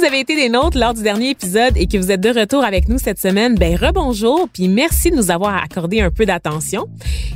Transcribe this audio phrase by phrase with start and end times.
[0.00, 2.64] Vous avez été des nôtres lors du dernier épisode et que vous êtes de retour
[2.64, 6.86] avec nous cette semaine, ben rebonjour, puis merci de nous avoir accordé un peu d'attention.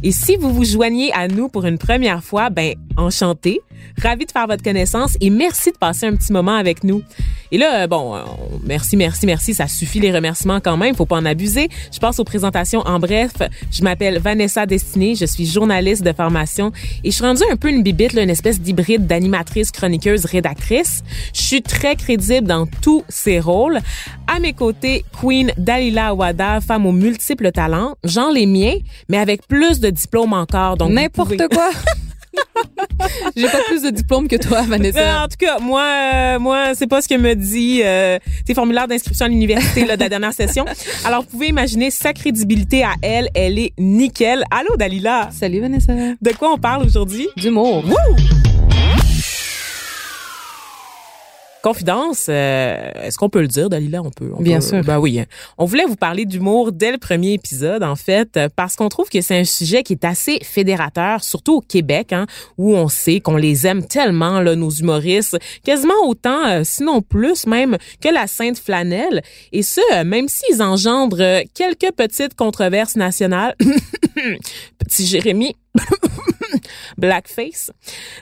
[0.03, 3.61] Et si vous vous joignez à nous pour une première fois, ben enchanté,
[4.01, 7.03] ravi de faire votre connaissance et merci de passer un petit moment avec nous.
[7.53, 8.17] Et là, bon,
[8.65, 11.69] merci, merci, merci, ça suffit les remerciements quand même, faut pas en abuser.
[11.93, 13.33] Je passe aux présentations en bref.
[13.71, 16.73] Je m'appelle Vanessa Destinée, je suis journaliste de formation
[17.05, 21.05] et je suis rendue un peu une bibite, là, une espèce d'hybride d'animatrice, chroniqueuse, rédactrice.
[21.33, 23.79] Je suis très crédible dans tous ses rôles.
[24.27, 28.77] À mes côtés, Queen Dalila Awada, femme aux multiples talents, genre les miens,
[29.09, 30.77] mais avec plus de diplômes encore.
[30.77, 31.71] Donc n'importe quoi.
[33.37, 35.23] J'ai pas plus de diplômes que toi, Vanessa.
[35.25, 38.89] en tout cas, moi, euh, moi, c'est pas ce que me dit euh, tes formulaires
[38.89, 40.65] d'inscription à l'université de la dernière session.
[41.05, 44.45] Alors, vous pouvez imaginer sa crédibilité à elle, elle est nickel.
[44.51, 45.29] Allô, Dalila.
[45.33, 45.93] Salut, Vanessa.
[46.21, 47.29] De quoi on parle aujourd'hui?
[47.37, 47.85] D'humour.
[47.85, 48.54] Wouh!
[51.65, 54.03] Confidence, euh, est-ce qu'on peut le dire, Dalila?
[54.03, 54.31] On peut.
[54.37, 54.85] On Bien peut, sûr.
[54.85, 55.19] Ben oui.
[55.19, 55.25] hein.
[55.57, 59.23] On voulait vous parler d'humour dès le premier épisode, en fait, parce qu'on trouve que
[59.23, 62.27] c'est un sujet qui est assez fédérateur, surtout au Québec, hein,
[62.59, 67.47] où on sait qu'on les aime tellement, là, nos humoristes, quasiment autant, euh, sinon plus
[67.47, 69.23] même, que la Sainte Flanelle.
[69.53, 73.55] Et ce, euh, même s'ils engendrent euh, quelques petites controverses nationales.
[74.79, 75.57] Petit Jérémy.
[76.99, 77.71] Blackface.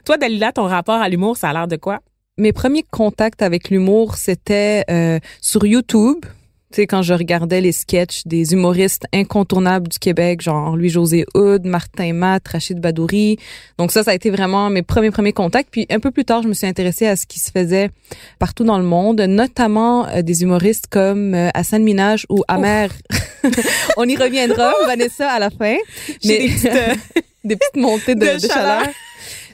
[0.05, 1.99] Toi, Dalila, ton rapport à l'humour, ça a l'air de quoi?
[2.39, 6.25] Mes premiers contacts avec l'humour, c'était euh, sur YouTube.
[6.73, 11.67] Tu sais, quand je regardais les sketchs des humoristes incontournables du Québec, genre Louis-José Houd,
[11.67, 13.37] Martin Matt, Rachid Badouri.
[13.77, 15.69] Donc ça, ça a été vraiment mes premiers premiers contacts.
[15.71, 17.91] Puis un peu plus tard, je me suis intéressée à ce qui se faisait
[18.39, 22.89] partout dans le monde, notamment euh, des humoristes comme euh, Hassan Minaj ou Amer.
[23.99, 25.77] On y reviendra, Vanessa, à la fin.
[26.23, 26.95] J'ai des petites, euh,
[27.45, 28.81] des petites montées de, de de chaleur.
[28.81, 28.95] chaleur.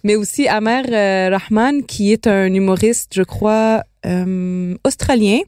[0.05, 5.39] Mais aussi Amer euh, Rahman, qui est un humoriste, je crois, euh, australien,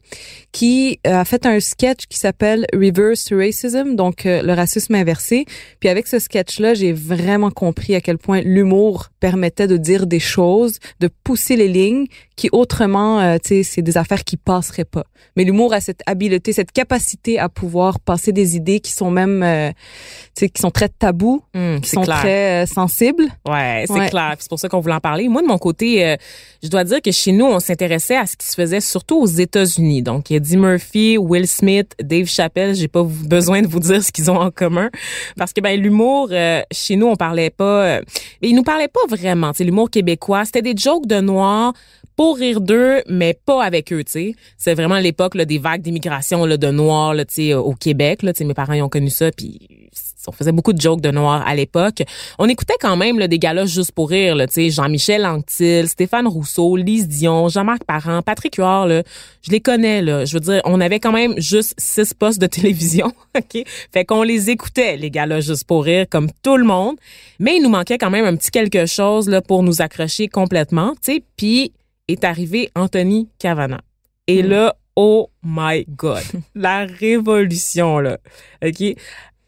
[0.51, 5.45] qui euh, a fait un sketch qui s'appelle Reverse Racism, donc euh, le racisme inversé.
[5.79, 10.19] Puis avec ce sketch-là, j'ai vraiment compris à quel point l'humour permettait de dire des
[10.19, 14.85] choses, de pousser les lignes qui autrement, euh, tu sais, c'est des affaires qui passeraient
[14.85, 15.03] pas.
[15.37, 19.43] Mais l'humour a cette habileté, cette capacité à pouvoir passer des idées qui sont même,
[19.43, 19.69] euh,
[20.35, 22.19] tu sais, qui sont très tabous, hum, qui sont clair.
[22.19, 23.25] très euh, sensibles.
[23.47, 24.09] Ouais, c'est Ouais.
[24.09, 24.35] clair.
[24.39, 25.27] C'est pour ça qu'on voulait en parler.
[25.29, 26.15] Moi, de mon côté, euh,
[26.63, 29.27] je dois dire que chez nous, on s'intéressait à ce qui se faisait surtout aux
[29.27, 30.01] États-Unis.
[30.01, 32.73] Donc, Eddie Murphy, Will Smith, Dave Chappelle.
[32.73, 34.89] J'ai pas besoin de vous dire ce qu'ils ont en commun,
[35.37, 37.85] parce que ben l'humour euh, chez nous, on parlait pas.
[37.85, 38.01] Euh,
[38.41, 39.53] ils nous parlaient pas vraiment.
[39.53, 41.73] Sais, l'humour québécois, c'était des jokes de noirs
[42.15, 44.35] pour rire d'eux, mais pas avec eux, tu sais.
[44.57, 47.23] C'est vraiment l'époque des vagues d'immigration de noirs là,
[47.59, 48.23] au Québec.
[48.23, 49.59] Là, mes parents ils ont connu ça, puis
[50.27, 52.03] on faisait beaucoup de jokes de noirs à l'époque.
[52.39, 56.27] On écoutait quand même là, des gars-là juste pour rire, tu sais, Jean-Michel Anctil, Stéphane
[56.27, 59.03] Rousseau, Lise Dion, Jean-Marc Parent, Patrick Huard, là,
[59.41, 60.25] je les connais, là.
[60.25, 63.63] Je veux dire, on avait quand même juste six postes de télévision, OK?
[63.91, 66.95] Fait qu'on les écoutait, les gars-là, juste pour rire, comme tout le monde.
[67.39, 70.93] Mais il nous manquait quand même un petit quelque chose, là, pour nous accrocher complètement,
[71.03, 71.23] tu sais.
[71.37, 71.73] Puis
[72.07, 73.81] est arrivé Anthony Cavana.
[74.27, 76.23] Et là, oh my God,
[76.55, 78.17] la révolution, là.
[78.63, 78.95] OK?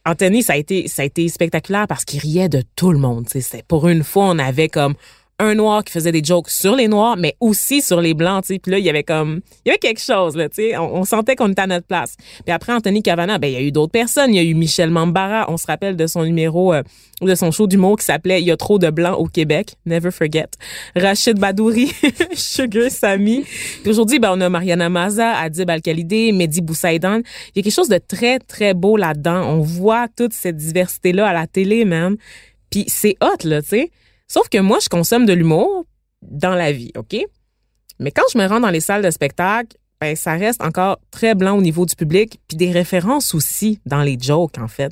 [0.05, 3.27] Anthony, ça a été, ça a été spectaculaire parce qu'il riait de tout le monde.
[3.29, 4.95] C'est pour une fois, on avait comme
[5.39, 8.43] un noir qui faisait des jokes sur les noirs, mais aussi sur les blancs.
[8.43, 8.59] tu sais.
[8.59, 10.47] Puis là, il y avait comme, il y avait quelque chose là.
[10.49, 12.15] Tu sais, on, sentait qu'on était à notre place.
[12.45, 14.33] Puis après Anthony Cavana, ben il y a eu d'autres personnes.
[14.33, 15.45] Il y a eu Michel Mambara.
[15.49, 16.83] On se rappelle de son numéro, euh,
[17.21, 19.75] de son show d'humour qui s'appelait Il y a trop de blancs au Québec.
[19.85, 20.49] Never forget.
[20.95, 21.91] Rachid Badouri,
[22.33, 23.43] Sugar Sami.
[23.81, 27.19] Puis aujourd'hui, ben on a Mariana Maza, Adib Al-Khalidé, Mehdi Boussaïdan.
[27.19, 29.43] Il y a quelque chose de très très beau là-dedans.
[29.47, 32.17] On voit toute cette diversité là à la télé, même.
[32.69, 33.91] Puis c'est hot là, tu sais.
[34.33, 35.85] Sauf que moi, je consomme de l'humour
[36.23, 37.15] dans la vie, OK?
[37.99, 41.35] Mais quand je me rends dans les salles de spectacle, ben, ça reste encore très
[41.35, 44.91] blanc au niveau du public, puis des références aussi dans les jokes, en fait.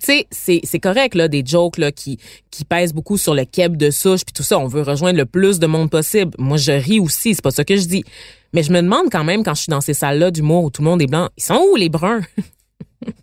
[0.00, 2.20] Tu sais, c'est, correct, là, des jokes là, qui,
[2.52, 5.26] qui pèsent beaucoup sur le keb de souche, puis tout ça, on veut rejoindre le
[5.26, 6.30] plus de monde possible.
[6.38, 8.04] Moi, je ris aussi, c'est pas ça que je dis.
[8.52, 10.82] Mais je me demande quand même, quand je suis dans ces salles-là d'humour où tout
[10.82, 12.22] le monde est blanc, ils sont où les bruns?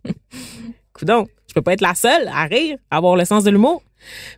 [0.94, 1.28] Coudon.
[1.48, 3.84] Je peux pas être la seule à rire, à avoir le sens de l'humour.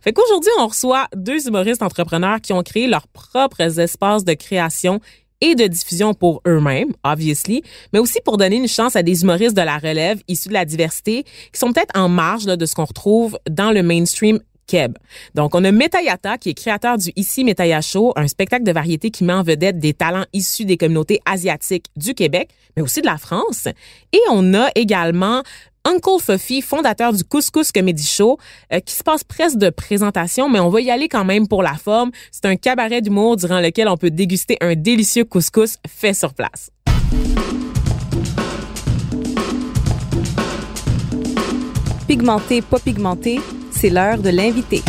[0.02, 5.00] Fait qu'aujourd'hui, on reçoit deux humoristes entrepreneurs qui ont créé leurs propres espaces de création
[5.40, 9.56] et de diffusion pour eux-mêmes, obviously, mais aussi pour donner une chance à des humoristes
[9.56, 12.84] de la relève issus de la diversité qui sont peut-être en marge de ce qu'on
[12.84, 14.96] retrouve dans le mainstream Keb.
[15.34, 19.10] Donc, on a Metayata, qui est créateur du Ici Metaya Show, un spectacle de variété
[19.10, 23.06] qui met en vedette des talents issus des communautés asiatiques du Québec, mais aussi de
[23.06, 23.68] la France.
[24.12, 25.42] Et on a également
[25.86, 28.38] Uncle Fuffy, fondateur du Couscous Comedy Show,
[28.72, 31.62] euh, qui se passe presque de présentation, mais on va y aller quand même pour
[31.62, 32.10] la forme.
[32.32, 36.70] C'est un cabaret d'humour durant lequel on peut déguster un délicieux couscous fait sur place.
[42.08, 43.40] Pigmenté, pas pigmenté,
[43.70, 44.82] c'est l'heure de l'inviter.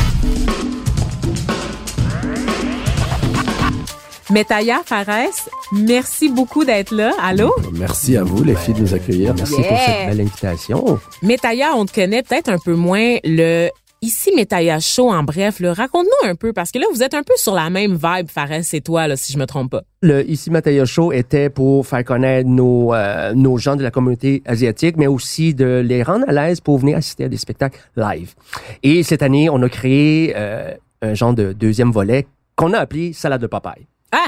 [4.29, 7.13] Metaya Fares, merci beaucoup d'être là.
[7.21, 7.55] Allô?
[7.71, 9.33] Merci à vous, les filles, de nous accueillir.
[9.33, 10.99] Merci pour cette belle invitation.
[11.23, 13.17] Metaya, on te connaît peut-être un peu moins.
[13.23, 13.69] Le
[14.01, 17.33] Ici Metaya Show, en bref, raconte-nous un peu, parce que là, vous êtes un peu
[17.37, 19.83] sur la même vibe, Fares et toi, là, si je me trompe pas.
[20.01, 24.43] Le Ici Metaya Show était pour faire connaître nos, euh, nos gens de la communauté
[24.45, 28.35] asiatique, mais aussi de les rendre à l'aise pour venir assister à des spectacles live.
[28.83, 32.27] Et cette année, on a créé euh, un genre de deuxième volet
[32.57, 33.87] qu'on a appelé Salade de papaye.
[34.11, 34.27] Ah!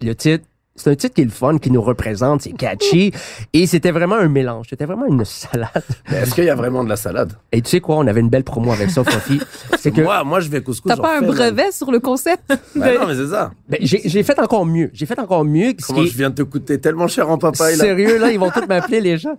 [0.00, 0.46] Le titre,
[0.80, 3.12] c'est un titre qui est le fun, qui nous représente, c'est catchy.
[3.52, 4.66] Et c'était vraiment un mélange.
[4.70, 5.84] C'était vraiment une salade.
[6.10, 7.34] Est-ce qu'il y a vraiment de la salade?
[7.52, 9.40] Et tu sais quoi, on avait une belle promo avec ça, Fofi.
[9.78, 10.00] C'est que.
[10.02, 10.90] Moi, moi, je vais couscous.
[10.90, 12.52] T'as pas un brevet sur le concept?
[12.74, 13.50] Ben non, mais c'est ça.
[13.68, 14.90] Ben, j'ai fait encore mieux.
[14.92, 15.74] J'ai fait encore mieux.
[15.86, 17.84] Comment je viens de te coûter tellement cher en papaye, là?
[17.84, 19.38] Sérieux, là, ils vont tous m'appeler, les gens.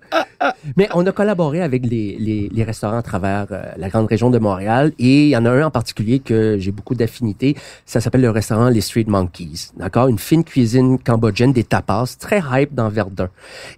[0.78, 4.30] Mais on a collaboré avec les, les, les restaurants à travers euh, la grande région
[4.30, 4.92] de Montréal.
[5.00, 7.56] Et il y en a un en particulier que j'ai beaucoup d'affinités.
[7.86, 9.72] Ça s'appelle le restaurant Les Street Monkeys.
[9.78, 10.08] D'accord?
[10.08, 13.30] Une fine cuisine cambodgienne, des tapas très hype dans Verdun.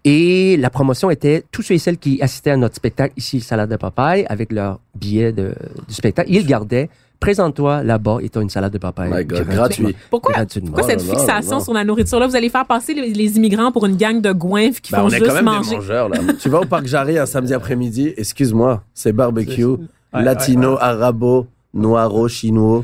[0.04, 3.70] Et la promotion était tous ceux et celles qui assistaient à notre spectacle ici, Salade
[3.70, 5.56] de papaye, avec leur billet de,
[5.88, 6.90] du spectacle, ils gardaient
[7.24, 9.10] présente-toi là-bas et tu as une salade de papaye.
[9.10, 9.96] My God, gratuit.
[10.10, 12.28] Pourquoi, pourquoi cette oh fixation sur la nourriture-là?
[12.28, 15.22] Vous allez faire passer les, immigrants pour une gang de goinfres qui ben, font juste
[15.22, 15.32] manger.
[15.32, 16.20] On est quand même des mangeurs, là.
[16.38, 19.78] tu vas au parc Jarry un samedi après-midi, excuse-moi, c'est barbecue,
[20.12, 22.84] latino, arabo, noiro, chinois.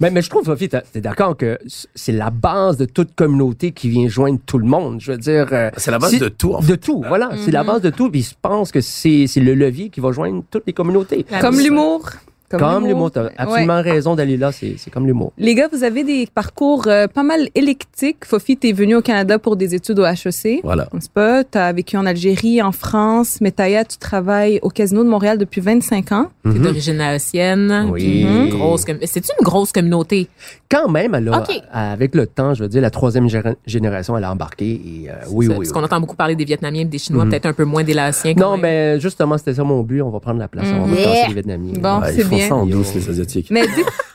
[0.00, 1.58] Mais, mais je trouve, Sophie, t'es d'accord que
[1.94, 5.00] c'est la base de toute communauté qui vient joindre tout le monde.
[5.00, 5.48] Je veux dire.
[5.52, 6.72] Euh, c'est la base de tout, en fait.
[6.72, 7.30] De tout, voilà.
[7.44, 7.66] C'est la mm-hmm.
[7.66, 8.10] base de tout.
[8.10, 11.26] Puis je pense que c'est le levier qui va joindre toutes les communautés.
[11.40, 12.10] Comme l'humour.
[12.50, 13.10] Comme, l'humour.
[13.10, 14.52] Tu as absolument raison d'aller là.
[14.52, 15.32] C'est comme l'humour.
[15.38, 18.24] Les gars, vous avez des parcours euh, pas mal électiques.
[18.24, 20.60] Fofi, t'es venu au Canada pour des études au HEC.
[20.64, 20.88] Voilà.
[20.98, 21.44] C'est pas?
[21.44, 23.40] T'as vécu en Algérie, en France.
[23.40, 26.26] Metaya, tu travailles au Casino de Montréal depuis 25 ans.
[26.44, 27.88] T'es mm d'origine haïtienne.
[27.92, 28.24] Oui.
[28.24, 30.28] Mm C'est une grosse communauté.
[30.70, 33.28] Quand même, alors, avec le temps, je veux dire, la troisième
[33.66, 34.66] génération, elle a embarqué.
[34.66, 37.30] Et, euh, oui, oui, Parce qu'on entend beaucoup parler des Vietnamiens et des Chinois, mhm.
[37.30, 38.34] peut-être un peu moins des Laotiens.
[38.36, 40.02] Non, mais justement, c'était ça mon but.
[40.02, 40.68] On va prendre la place.
[40.74, 41.74] On va casser les Vietnamiens.
[41.78, 43.50] Bon, c'est bien ça en douce, les Asiatiques.
[43.50, 43.64] Mais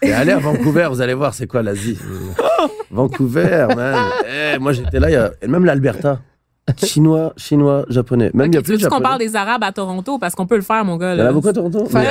[0.02, 1.98] Et allez à Vancouver, vous allez voir c'est quoi l'Asie.
[2.92, 3.96] Vancouver, man.
[4.28, 6.20] Eh, moi, j'étais là, il y a même l'Alberta.
[6.82, 8.32] Chinois, chinois, japonais.
[8.34, 10.18] Même il y a plus qu'on parle des Arabes à Toronto?
[10.18, 11.14] Parce qu'on peut le faire, mon gars.
[11.14, 11.24] Là.
[11.24, 11.86] Il y en a beaucoup à Toronto?
[11.86, 12.06] Fares,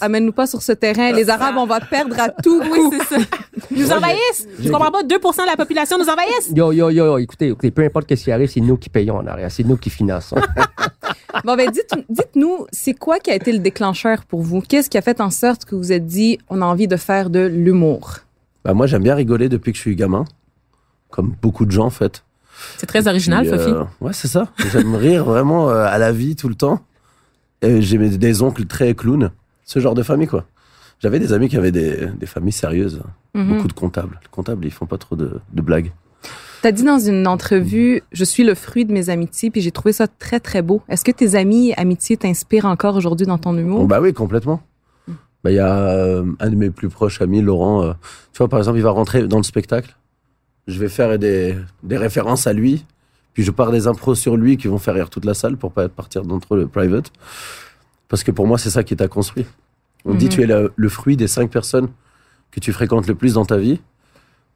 [0.00, 1.12] amène-nous pas sur ce terrain.
[1.12, 3.20] Les Arabes, on va perdre à tout Oui, c'est ça.
[3.70, 4.46] Nous envahissent.
[4.62, 5.02] Tu comprends pas?
[5.02, 6.52] 2% de la population nous envahissent.
[6.54, 9.26] Yo, yo, yo, écoutez, écoutez peu importe ce qui arrive, c'est nous qui payons en
[9.26, 9.50] arrière.
[9.50, 10.36] C'est nous qui finançons.
[11.44, 14.60] bon, ben, dites, dites-nous, c'est quoi qui a été le déclencheur pour vous?
[14.60, 17.30] Qu'est-ce qui a fait en sorte que vous êtes dit, on a envie de faire
[17.30, 18.18] de l'humour?
[18.64, 20.24] Ben, moi, j'aime bien rigoler depuis que je suis gamin.
[21.10, 22.24] Comme beaucoup de gens, en fait.
[22.76, 23.70] C'est très original, Sophie.
[23.70, 24.48] Euh, ouais, c'est ça.
[24.72, 26.80] J'aime rire vraiment euh, à la vie tout le temps.
[27.62, 29.30] J'ai des oncles très clowns.
[29.64, 30.44] Ce genre de famille, quoi.
[31.00, 33.02] J'avais des amis qui avaient des, familles sérieuses.
[33.34, 33.56] Mhm.
[33.56, 34.18] Beaucoup de comptables.
[34.22, 35.92] Les comptables, ils font pas trop de, de blagues.
[36.62, 39.92] T'as dit dans une entrevue, je suis le fruit de mes amitiés, puis j'ai trouvé
[39.92, 40.80] ça très très beau.
[40.88, 43.86] Est-ce que tes amis amitiés t'inspirent encore aujourd'hui dans ton humour?
[43.86, 44.62] Bah oui, complètement.
[45.44, 47.94] Bah il y a euh, un de mes plus proches amis, Laurent.
[48.32, 49.96] tu vois, par exemple, il va rentrer dans le spectacle
[50.66, 52.84] je vais faire des, des, références à lui,
[53.34, 55.72] puis je pars des impros sur lui qui vont faire rire toute la salle pour
[55.72, 57.12] pas partir d'entre le private.
[58.08, 59.46] Parce que pour moi, c'est ça qui t'a construit.
[60.04, 60.30] On dit mhm.
[60.30, 61.88] tu es le, fruit des cinq personnes
[62.50, 63.80] que tu fréquentes le plus dans ta vie.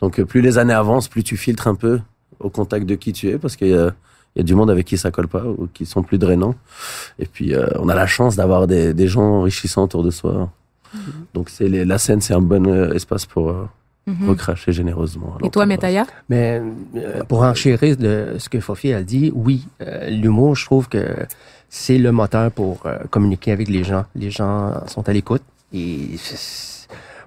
[0.01, 2.01] Donc plus les années avancent, plus tu filtres un peu
[2.41, 3.93] au contact de qui tu es, parce qu'il y a,
[4.35, 6.55] il y a du monde avec qui ça colle pas ou qui sont plus drainants.
[7.19, 10.51] Et puis euh, on a la chance d'avoir des, des, gens enrichissants autour de soi.
[10.95, 11.01] Mhm.
[11.35, 13.65] Donc c'est la scène, c'est un bon euh, espace pour euh,
[14.07, 14.29] Mhm.
[14.29, 15.37] recracher généreusement.
[15.43, 16.07] Et toi, Metaya?
[16.29, 16.63] Mais
[16.95, 21.05] euh, pour enchérir de ce que Fofi a dit, oui, euh, l'humour, je trouve que
[21.69, 24.05] c'est le moteur pour euh, communiquer avec les gens.
[24.15, 26.11] Les gens sont à l'écoute et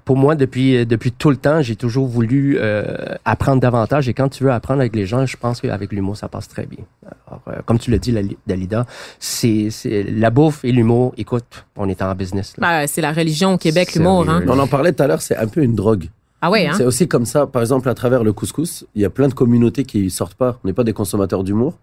[0.09, 2.83] pour moi, depuis, depuis tout le temps, j'ai toujours voulu euh,
[3.25, 4.09] apprendre davantage.
[4.09, 6.65] Et quand tu veux apprendre avec les gens, je pense qu'avec l'humour, ça passe très
[6.65, 6.83] bien.
[7.27, 8.11] Alors, euh, comme tu l'as dit,
[8.47, 8.87] Dalida,
[9.19, 11.13] c'est c'est la bouffe et l'humour.
[11.17, 12.55] Écoute, on est en business.
[12.57, 14.27] Ben, c'est la religion au Québec, l'humour.
[14.27, 14.43] Hein?
[14.47, 16.05] On en parlait tout à l'heure, c'est un peu une drogue.
[16.41, 16.73] Ah ouais, hein?
[16.75, 19.35] C'est aussi comme ça, par exemple, à travers le couscous, il y a plein de
[19.35, 20.57] communautés qui sortent pas.
[20.63, 21.77] On n'est pas des consommateurs d'humour.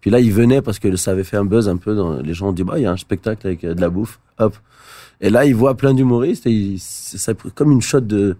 [0.00, 1.94] Puis là, ils venaient parce que ça avait fait un buzz un peu.
[1.94, 3.90] Dans, les gens ont dit, bah, il y a un spectacle avec euh, de la
[3.90, 4.20] bouffe.
[4.38, 4.56] Hop.
[5.20, 8.36] Et là, ils voient plein d'humoristes et c'est ça- comme une shot de,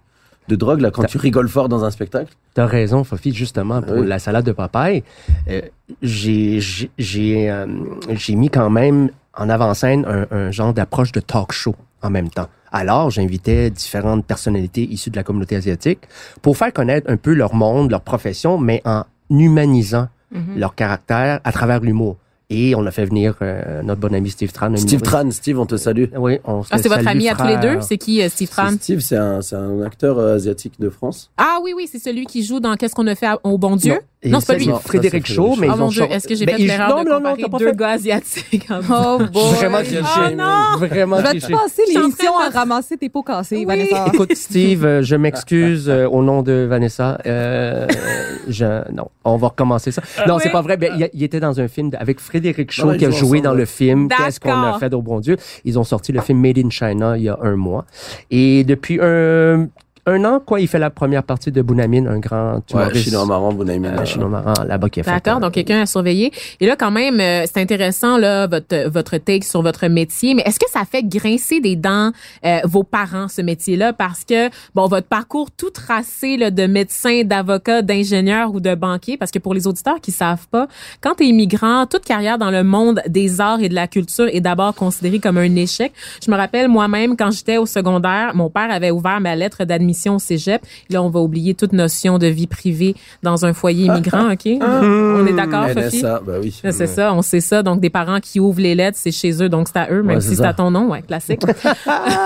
[0.48, 2.32] de drogue, là, quand tu rigoles fort dans un spectacle.
[2.54, 4.06] T'as raison, Fofi, justement, pour Oui.
[4.06, 5.02] la salade de papaye.
[5.48, 5.60] euh,
[6.02, 7.66] j'ai j'ai- j'ai euh,
[8.10, 12.30] j'ai mis quand même en avant-scène un, un genre d'approche de talk show en même
[12.30, 12.48] temps.
[12.70, 16.00] Alors, j'invitais différentes personnalités issues de la communauté asiatique
[16.42, 20.58] pour faire connaître un peu leur monde, leur profession, mais en humanisant Mhm.
[20.58, 22.16] leur caractère à travers l'humour.
[22.50, 24.74] Et on a fait venir euh, notre bon ami Steve Tran.
[24.76, 25.02] Steve.
[25.02, 26.04] Tran, Steve, on te salue.
[26.16, 27.82] Oui, on se Ah, c'est votre ami à tous les deux?
[27.82, 28.70] C'est qui, euh, Steve Tran?
[28.80, 31.30] Steve, c'est un, c'est un acteur euh, asiatique de France.
[31.36, 33.98] Ah oui, oui, c'est celui qui joue dans Qu'est-ce qu'on a fait au bon Dieu?
[34.24, 34.66] Non, c'est pas lui.
[34.66, 36.88] Non, Frédéric Shaw, Frédéric mais Oh ils ont Dieu, est-ce que j'ai Ben, fait l'erreur
[36.88, 37.76] non, de non, non, comparer t'as pas deux fait.
[37.76, 38.68] gars asiatiques?
[38.72, 39.42] Oh boy.
[39.54, 40.00] Vraiment triché.
[40.02, 40.86] Oh non!
[40.88, 43.64] Vraiment Je vais te passer l'émission à ramasser tes pots cassés.
[43.64, 44.06] Vanessa.
[44.12, 47.18] Écoute, Steve, je m'excuse au nom de Vanessa.
[47.24, 50.02] Je, non, on va recommencer ça.
[50.26, 50.40] Non, Oui.
[50.42, 50.76] c'est pas vrai.
[50.78, 52.37] Ben, il, il était dans un film avec Frédéric
[52.70, 54.08] Shaw Non, ils qui a joué ensemble, dans le film.
[54.08, 55.36] Qu'est-ce qu'on a fait au bon Dieu?
[55.64, 57.84] Ils ont sorti le film Made in China il y a un mois.
[58.30, 59.68] Et depuis un,
[60.08, 63.04] un an, quoi, il fait la première partie de Bunamine, un grand Ouais, humoriste.
[63.04, 63.98] Chinois marrant, Bonaimin.
[63.98, 65.10] euh, chinois marrant là-bas qui a fait.
[65.10, 66.32] D'accord, euh, donc quelqu'un à surveiller.
[66.60, 70.34] Et là, quand même, euh, c'est intéressant, là, votre, votre take sur votre métier.
[70.34, 72.12] Mais est-ce que ça fait grincer des dents
[72.44, 73.92] euh, vos parents, ce métier-là?
[73.92, 79.16] Parce que, bon, votre parcours tout tracé là, de médecin, d'avocat, d'ingénieur ou de banquier,
[79.18, 80.68] parce que pour les auditeurs qui savent pas,
[81.02, 84.28] quand tu es immigrant, toute carrière dans le monde des arts et de la culture
[84.32, 85.92] est d'abord considérée comme un échec.
[86.24, 89.97] Je me rappelle moi-même, quand j'étais au secondaire, mon père avait ouvert ma lettre d'admission
[90.06, 90.62] au cégep.
[90.90, 94.46] Là, on va oublier toute notion de vie privée dans un foyer immigrant, OK?
[94.46, 96.02] On est d'accord, Sophie?
[96.02, 96.54] Bah oui.
[96.70, 97.62] C'est ça, on sait ça.
[97.62, 100.16] Donc, des parents qui ouvrent les lettres, c'est chez eux, donc c'est à eux, même
[100.16, 101.42] Ouais, si c'est à ton nom, ouais, classique.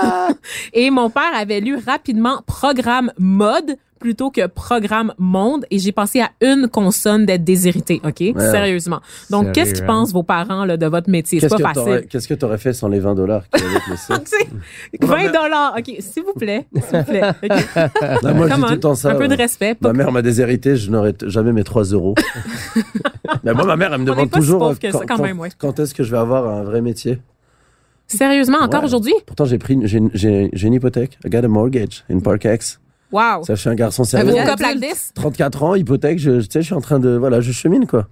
[0.73, 6.19] et mon père avait lu rapidement programme mode plutôt que programme monde et j'ai pensé
[6.21, 8.21] à une consonne d'être déshérité, OK?
[8.37, 8.99] Sérieusement.
[9.29, 9.87] Donc, qu'est-ce qu'ils hein?
[9.87, 11.39] pensent vos parents là, de votre métier?
[11.39, 12.07] C'est Qu'est-ce pas facile.
[12.09, 14.27] qu'est-ce que tu aurais fait sans les 20 dollars qu'il y avait avec le site
[14.27, 15.75] C'est 20 dollars.
[15.77, 16.65] OK, s'il vous plaît.
[16.75, 17.21] S'il vous plaît.
[18.23, 18.69] Non, Moi, tout on.
[18.71, 19.11] le temps ça.
[19.11, 19.75] Un peu de respect.
[19.81, 22.15] Ma mère m'a déshérité, je n'aurais jamais mes 3 euros.
[23.43, 25.49] Mais moi, ma mère, elle me demande si toujours ça, quand même, ouais.
[25.57, 27.19] quand est-ce que je vais avoir un vrai métier?
[28.07, 28.85] Sérieusement, encore Ouais.
[28.87, 29.13] aujourd'hui?
[29.25, 31.17] Pourtant, j'ai pris, une- j'ai une- j'ai j'ai une hypothèque.
[31.25, 32.79] I got a mortgage in Parkex.
[33.13, 33.43] Wow.
[33.43, 34.31] Ça, je suis un garçon Un sérieux.
[34.31, 34.91] beau vrai cop like adulte.
[34.93, 35.11] this?
[35.15, 38.07] 34 ans, hypothèque, je, tu sais, je suis en train de, voilà, je chemine, quoi.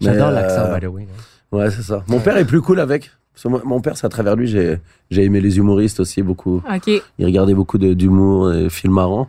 [0.00, 1.02] J'adore l'accent, euh, by the way.
[1.02, 1.56] hein.
[1.56, 2.02] Ouais, c'est ça.
[2.08, 3.10] Mon père est plus cool avec.
[3.44, 6.62] Mon père, c'est à travers lui, j'ai j'ai aimé les humoristes aussi beaucoup.
[6.74, 6.90] OK.
[7.18, 9.28] Il regardait beaucoup de- d'humour et films marrants.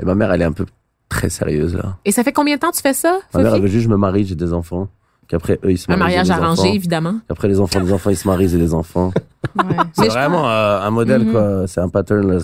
[0.00, 0.64] Et ma mère, elle est un peu
[1.08, 1.96] très sérieuse, là.
[2.06, 3.84] Et ça fait combien de temps que tu fais ça, Ma mère, elle veut juste
[3.84, 4.88] que je me marie, j'ai des enfants.
[5.28, 6.12] Qu'après, eux, ils se Un marient.
[6.12, 6.72] j'ai mariage des arrangé, enfants.
[6.72, 7.14] évidemment.
[7.28, 9.12] Après, les enfants des enfants, ils se marient, j'ai des enfants.
[9.56, 9.64] Ouais.
[9.92, 11.32] C'est je vraiment euh, un modèle, Mhm.
[11.32, 11.66] quoi.
[11.66, 12.26] C'est un pattern.
[12.32, 12.38] là.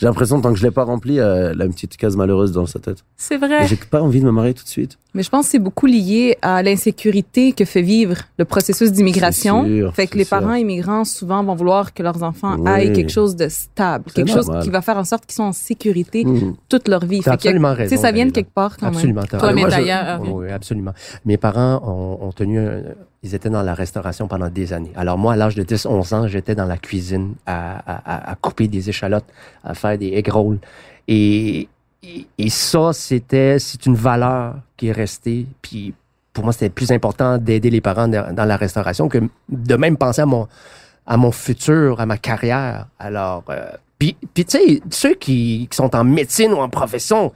[0.00, 2.52] J'ai l'impression, tant que je l'ai pas rempli, euh, elle a une petite case malheureuse
[2.52, 3.04] dans sa tête.
[3.18, 3.66] C'est vrai.
[3.66, 4.96] J'ai pas envie de me marier tout de suite.
[5.12, 9.64] Mais je pense que c'est beaucoup lié à l'insécurité que fait vivre le processus d'immigration.
[9.92, 10.38] Fait que les sûr.
[10.40, 12.66] parents immigrants souvent vont vouloir que leurs enfants Oui.
[12.70, 15.52] aillent quelque chose de stable, quelque chose qui va faire en sorte qu'ils sont en
[15.52, 16.54] sécurité Mhm.
[16.68, 17.18] toute leur vie.
[17.22, 17.96] Fait que, absolument tu sais, raison.
[18.02, 18.94] ça vient de quelque part quand même.
[18.94, 19.22] Absolument.
[19.28, 20.92] Toi, mais d'ailleurs, Oui, oui, absolument.
[21.26, 22.82] Mes parents ont, ont tenu, un-
[23.22, 24.92] ils étaient dans la restauration pendant des années.
[24.96, 28.34] Alors moi, à l'âge de 10, 11 ans, j'étais dans la cuisine à, à- à-
[28.36, 29.26] couper des échalotes,
[29.62, 30.58] à faire des egg rolls.
[31.06, 31.68] Et,
[32.02, 35.46] et, et ça, c'était, c'est une valeur qui est restée.
[35.60, 35.92] Puis
[36.32, 39.18] pour moi, c'était plus important d'aider les parents dans la restauration que
[39.50, 40.48] de même penser à mon,
[41.06, 42.86] à mon futur, à ma carrière.
[42.98, 47.32] Alors, euh, puis, puis tu sais, ceux qui, qui sont en médecine ou en profession,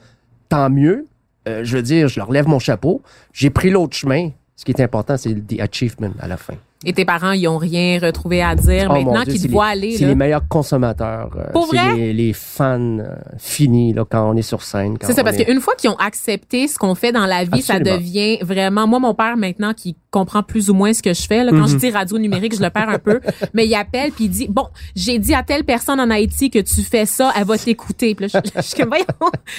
[0.48, 1.06] tant mieux.
[1.46, 3.02] Euh, je veux dire, je leur lève mon chapeau.
[3.34, 4.30] J'ai pris l'autre chemin.
[4.56, 6.54] Ce qui est important, c'est le the achievement à la fin.
[6.86, 9.96] Et tes parents, ils ont rien retrouvé à dire Oh, maintenant qu'ils te voient aller.
[9.96, 11.30] C'est les meilleurs consommateurs.
[11.34, 11.96] euh, Pour vrai?
[11.96, 13.06] les, les fans euh,
[13.38, 14.98] finis là, quand on est sur scène.
[15.00, 17.78] C'est ça, parce qu'une fois qu'ils ont accepté ce qu'on fait dans la vie, ça
[17.80, 18.86] devient vraiment.
[18.86, 21.56] Moi, mon père, maintenant, qui comprend plus ou moins ce que je fais, là, quand
[21.56, 21.68] Mhm.
[21.68, 23.20] je dis radio numérique, je le perds un peu,
[23.54, 26.58] mais il appelle puis il dit Bon, j'ai dit à telle personne en Haïti que
[26.58, 28.14] tu fais ça, elle va t'écouter.
[28.14, 29.06] Puis là, je, je suis comme Voyons.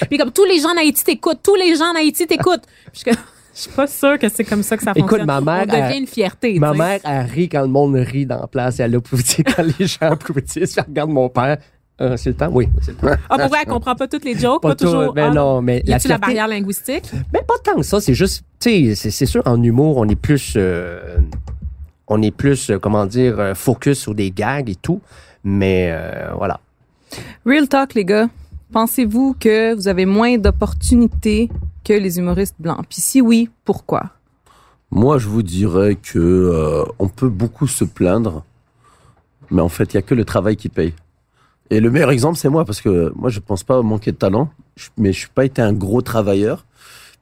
[0.09, 2.65] Puis comme tous les gens en Haïti t'écoutent, tous les gens en Haïti t'écoutent.
[2.93, 3.19] Puis Je comme,
[3.55, 5.25] je suis pas sûre que c'est comme ça que ça Écoute, fonctionne.
[5.27, 6.59] ma mère, On devient elle- une fierté.
[6.59, 9.63] Ma mère, elle rit quand le monde rit dans la place et elle applaudit quand
[9.79, 10.77] les gens applaudissent.
[10.77, 11.57] Elle regarde mon père.
[12.01, 12.49] Euh, c'est le temps?
[12.51, 13.15] Oui, c'est le temps.
[13.29, 15.13] Ah, pour vrai, elle comprend pas toutes les jokes, pas, Pas tout, toujours.
[15.15, 17.09] mais Ah, non, mais Y la a-tu la fierté- barrière linguistique?
[17.33, 20.17] Mais pas tant que ça, c'est juste, tu sais, c'est- sûr, en humour, on est
[20.17, 21.15] plus, euh,
[22.09, 24.99] on est plus, euh, comment dire, focus sur des gags et tout.
[25.45, 26.59] Mais euh, voilà.
[27.45, 28.27] Real talk, les gars.
[28.71, 31.49] Pensez-vous que vous avez moins d'opportunités
[31.83, 32.85] que les humoristes blancs?
[32.89, 34.11] Puis si oui, pourquoi?
[34.91, 38.43] Moi, je vous dirais que euh, on peut beaucoup se plaindre,
[39.51, 40.93] mais en fait, il y a que le travail qui paye.
[41.69, 44.49] Et le meilleur exemple, c'est moi, parce que moi, je pense pas manquer de talent,
[44.97, 46.65] mais je suis pas été un gros travailleur.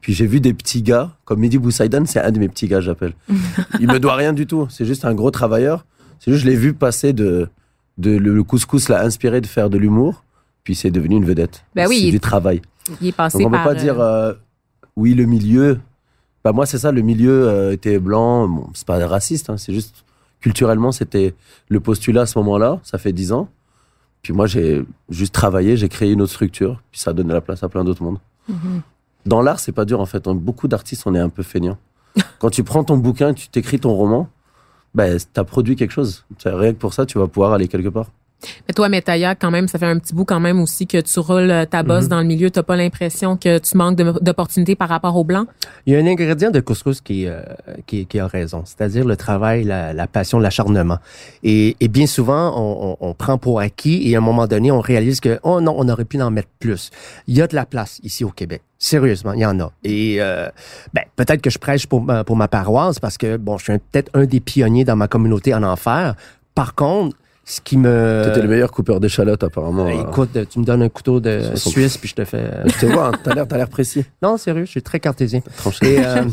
[0.02, 2.82] Puis j'ai vu des petits gars, comme Mehdi Boussaïdan, c'est un de mes petits gars,
[2.82, 3.14] j'appelle.
[3.80, 5.86] Il me doit rien du tout, c'est juste un gros travailleur.
[6.20, 7.48] C'est juste, je l'ai vu passer de,
[7.98, 10.24] de le, le couscous l'a inspiré de faire de l'humour,
[10.64, 11.64] puis c'est devenu une vedette.
[11.76, 12.62] Ben oui, c'est du travail.
[13.02, 13.66] Il est passé Donc on peut par...
[13.66, 14.34] pas euh, dire euh,
[14.96, 15.80] oui le milieu.
[16.44, 18.48] Bah moi c'est ça le milieu euh, était blanc.
[18.48, 20.04] Bon, c'est pas raciste, hein, c'est juste
[20.40, 21.34] culturellement c'était
[21.70, 22.80] le postulat à ce moment-là.
[22.84, 23.50] Ça fait dix ans.
[24.22, 26.82] Puis moi j'ai juste travaillé, j'ai créé une autre structure.
[26.92, 28.20] Puis ça a donné la place à plein d'autres mondes.
[28.48, 28.82] Mhm.
[29.26, 30.28] Dans l'art c'est pas dur en fait.
[30.30, 31.78] Beaucoup d'artistes on est un peu feignants.
[32.40, 34.30] Quand tu prends ton bouquin, tu t'écris ton roman,
[34.94, 36.26] ben t'as produit quelque chose.
[36.46, 38.08] Rien que pour ça tu vas pouvoir aller quelque part.
[38.68, 41.20] Mais toi, Metaya, quand même, ça fait un petit bout quand même aussi que tu
[41.20, 41.88] roules euh, ta Mhm.
[41.88, 42.50] bosse dans le milieu.
[42.50, 45.48] T'as pas l'impression que tu manques d'opportunités par rapport aux blancs?
[45.86, 47.42] Il y a un ingrédient de couscous qui, euh,
[47.88, 50.98] qui, qui a raison, c'est-à-dire le travail, la, la passion, l'acharnement.
[51.44, 54.72] Et, et bien souvent, on, on, on prend pour acquis et à un moment donné,
[54.72, 56.90] on réalise que oh non, on aurait pu en mettre plus.
[57.28, 58.62] Il y a de la place ici au Québec.
[58.80, 59.72] Sérieusement, il y en a.
[59.86, 60.50] Et euh,
[60.94, 63.78] ben, peut-être que je prêche pour ma, pour ma paroisse parce que bon, je suis
[63.92, 66.16] peut-être un des pionniers dans ma communauté en enfer.
[66.54, 69.86] Par contre, ce qui me T'étais le meilleur coupeur d'échalotes apparemment.
[69.86, 70.10] Euh, euh.
[70.10, 72.50] Écoute, tu me donnes un couteau de Suisse puis je te fais.
[72.66, 74.06] Je te vois, hein, t'as l'air t'as l'air précis.
[74.22, 75.42] Non, sérieux, je suis très cartésien.
[75.82, 76.24] Et, euh,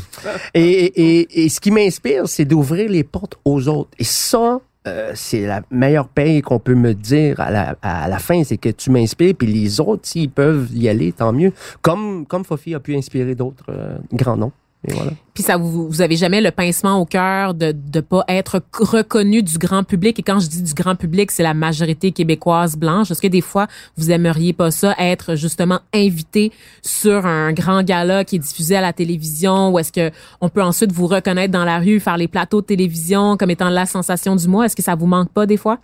[0.55, 3.91] et, et, et ce qui m'inspire, c'est d'ouvrir les portes aux autres.
[3.99, 8.19] Et ça, euh, c'est la meilleure paye qu'on peut me dire à la, à la
[8.19, 11.53] fin, c'est que tu m'inspires, puis les autres, s'ils peuvent y aller, tant mieux.
[11.83, 14.53] Comme, comme Fofi a pu inspirer d'autres euh, grands noms.
[14.89, 15.13] Et voilà.
[15.35, 19.43] Puis ça, vous, vous avez jamais le pincement au cœur de de pas être reconnu
[19.43, 20.19] du grand public.
[20.19, 23.11] Et quand je dis du grand public, c'est la majorité québécoise blanche.
[23.11, 23.67] Est-ce que des fois,
[23.99, 26.51] vous aimeriez pas ça, être justement invité
[26.83, 30.11] sur un grand gala qui est diffusé à la télévision, ou est-ce que
[30.41, 33.69] on peut ensuite vous reconnaître dans la rue, faire les plateaux de télévision comme étant
[33.69, 34.65] la sensation du mois?
[34.65, 35.79] Est-ce que ça vous manque pas des fois?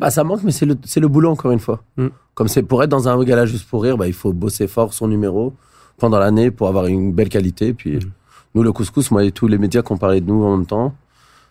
[0.00, 1.82] Bah ça manque, mais c'est le, c'est le boulot encore une fois.
[1.96, 2.08] Mm.
[2.34, 4.92] Comme c'est pour être dans un gala juste pour rire, bah, il faut bosser fort
[4.92, 5.54] son numéro
[5.98, 7.74] pendant l'année pour avoir une belle qualité.
[7.74, 8.10] Puis Mm.
[8.54, 10.66] nous, le couscous, moi et tous les médias qui ont parlé de nous en même
[10.66, 10.94] temps,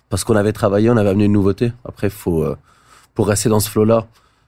[0.09, 1.73] parce qu'on avait travaillé, on avait amené une nouveauté.
[1.85, 2.55] Après, faut euh,
[3.13, 4.07] pour rester dans ce flow-là.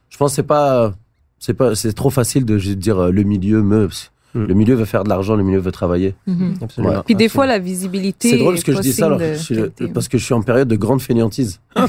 [0.10, 0.94] Je pense que c'est pas,
[1.38, 3.90] c'est pas, c'est trop facile de dire le milieu me.
[4.36, 4.46] Mm.
[4.46, 6.14] Le milieu veut faire de l'argent, le milieu veut travailler.
[6.62, 6.94] Absolument.
[6.94, 7.02] Ouais.
[7.06, 8.30] Puis des fois, la visibilité.
[8.30, 10.42] C'est drôle parce que je dis ça alors, je suis- parce que je suis en
[10.42, 11.60] période de grande fainéantise.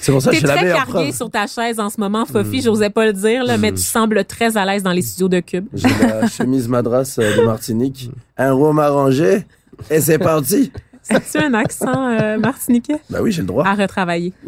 [0.00, 2.00] c'est pour ça que T'es j'ai la très meilleure cargué sur ta chaise en ce
[2.00, 2.62] moment, Fofi.
[2.62, 5.40] J'osais pas le dire, là, mais tu sembles très à l'aise dans les studios de
[5.40, 5.66] Cube.
[5.72, 9.44] J'ai la chemise madras euh, de Martinique, un rhum arrangé,
[9.90, 10.70] et c'est parti.
[11.10, 13.00] C'est-tu un accent euh, martiniquais?
[13.10, 13.64] Bah oui, j'ai le droit.
[13.66, 14.32] À retravailler.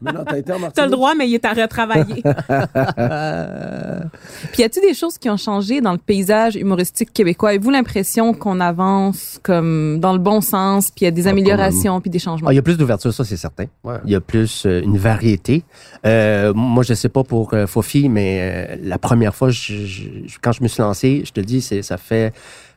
[0.00, 0.74] Mais non, t'as été en Martinique.
[0.76, 2.22] T'as le droit, mais il est à retravailler.
[4.52, 7.50] Puis y a-t-il des choses qui ont changé dans le paysage humoristique québécois?
[7.50, 11.30] Avez-vous l'impression qu'on avance comme dans le bon sens, puis il y a des Ah,
[11.30, 12.48] améliorations, puis des changements?
[12.48, 13.64] Ah, il y a plus d'ouverture, ça c'est certain.
[13.82, 13.96] Ouais.
[14.04, 15.64] Il y a plus euh, une variété.
[16.06, 20.38] Euh, moi, je sais pas pour euh, Fofi, mais euh, la première fois, je- je-
[20.40, 22.32] quand je me suis lancé, je te le dis, c'est ça fait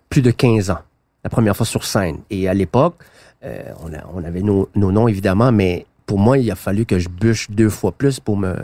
[0.09, 0.79] plus de 15 ans.
[1.23, 2.17] La première fois sur scène.
[2.29, 2.95] Et à l'époque,
[3.43, 6.85] euh, on, a- on avait nos, nos noms évidemment, mais pour moi, il a fallu
[6.85, 8.55] que je bûche deux fois plus pour me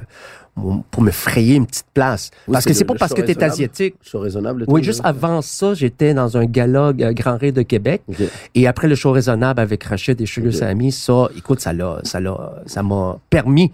[0.90, 2.32] pour me frayer une petite place.
[2.48, 3.94] Oui, parce que c'est pas parce que tu es asiatique.
[4.02, 4.66] Show raisonnable.
[4.68, 8.02] Oui, juste avant ça, j'étais dans un gala euh, Grand Rire de Québec.
[8.56, 10.58] Et après le show raisonnable avec Rachid et Sugar Ok.
[10.58, 13.72] Sammy, ça, écoute, ça l'a, ça l'a, ça m'a permis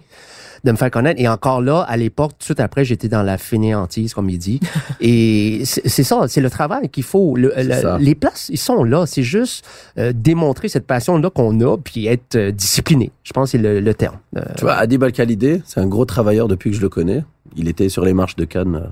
[0.64, 1.20] de me faire connaître.
[1.20, 4.38] Et encore là, à l'époque, tout de suite après, j'étais dans la fainéantise, comme il
[4.38, 4.60] dit.
[5.00, 7.36] et c'est ça, c'est le travail qu'il faut.
[7.36, 9.04] Le- le- les places, ils sont là.
[9.06, 9.64] C'est juste
[9.98, 13.12] euh, démontrer cette passion-là qu'on a, puis être euh, discipliné.
[13.22, 14.16] Je pense que c'est le, le terme.
[14.36, 17.22] Euh, Tu vois, Adib Al-Khalidé, c'est un gros travailleur depuis que je le connais.
[17.56, 18.88] Il était sur les marches de Cannes euh,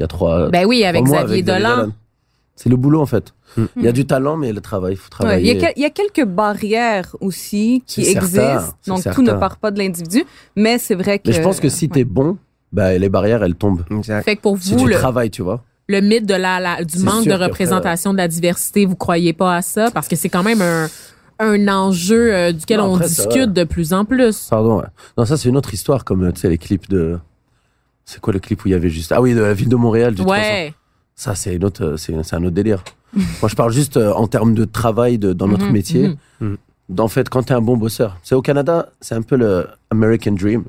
[0.00, 0.50] il y a trois.
[0.50, 1.92] ben oui, avec Xavier Dolan.
[2.54, 3.32] C'est le boulot en fait.
[3.56, 3.64] Mm.
[3.76, 4.92] Il y a du talent, mais il y a le travail.
[4.94, 5.50] Il faut Ouais, il, y travailler.
[5.50, 8.74] a quel- il y a quelques barrières aussi qui certain, existent.
[8.86, 9.14] Donc, certain.
[9.16, 10.24] tout ne part pas de l'individu.
[10.56, 11.28] Mais c'est vrai que.
[11.28, 12.36] Mais je pense que si t'es bon,
[12.72, 13.84] bah, les barrières elles tombent.
[13.90, 14.24] exact.
[14.24, 15.64] Fait que pour Si vous, tu le, travailles, tu vois.
[15.88, 19.32] le mythe de la, la- du manque de qu'après, représentation de la diversité, vous croyez
[19.32, 19.90] pas à ça?
[19.90, 20.88] Parce que c'est quand même un,
[21.38, 24.46] un enjeu euh, duquel Non, on ça discute de plus en plus.
[24.50, 24.78] Pardon.
[24.78, 24.86] ouais.
[25.18, 27.18] Non, ça c'est une autre histoire, comme euh, tu sais les clips de.
[28.04, 29.76] C'est quoi le clip où il y avait juste Ah oui, de la ville de
[29.76, 30.14] Montréal.
[30.14, 30.40] Du 300.
[30.42, 30.74] Ouais.
[31.22, 32.82] Ça c'est une autre, c'est un autre délire.
[33.42, 36.08] Moi je parle juste euh, en termes de travail de, dans notre Mhm, métier.
[36.40, 36.56] mhm.
[36.88, 36.98] Mhm.
[36.98, 40.32] En fait, quand t'es un bon bosseur, c'est au Canada, c'est un peu le American
[40.32, 40.64] Dream.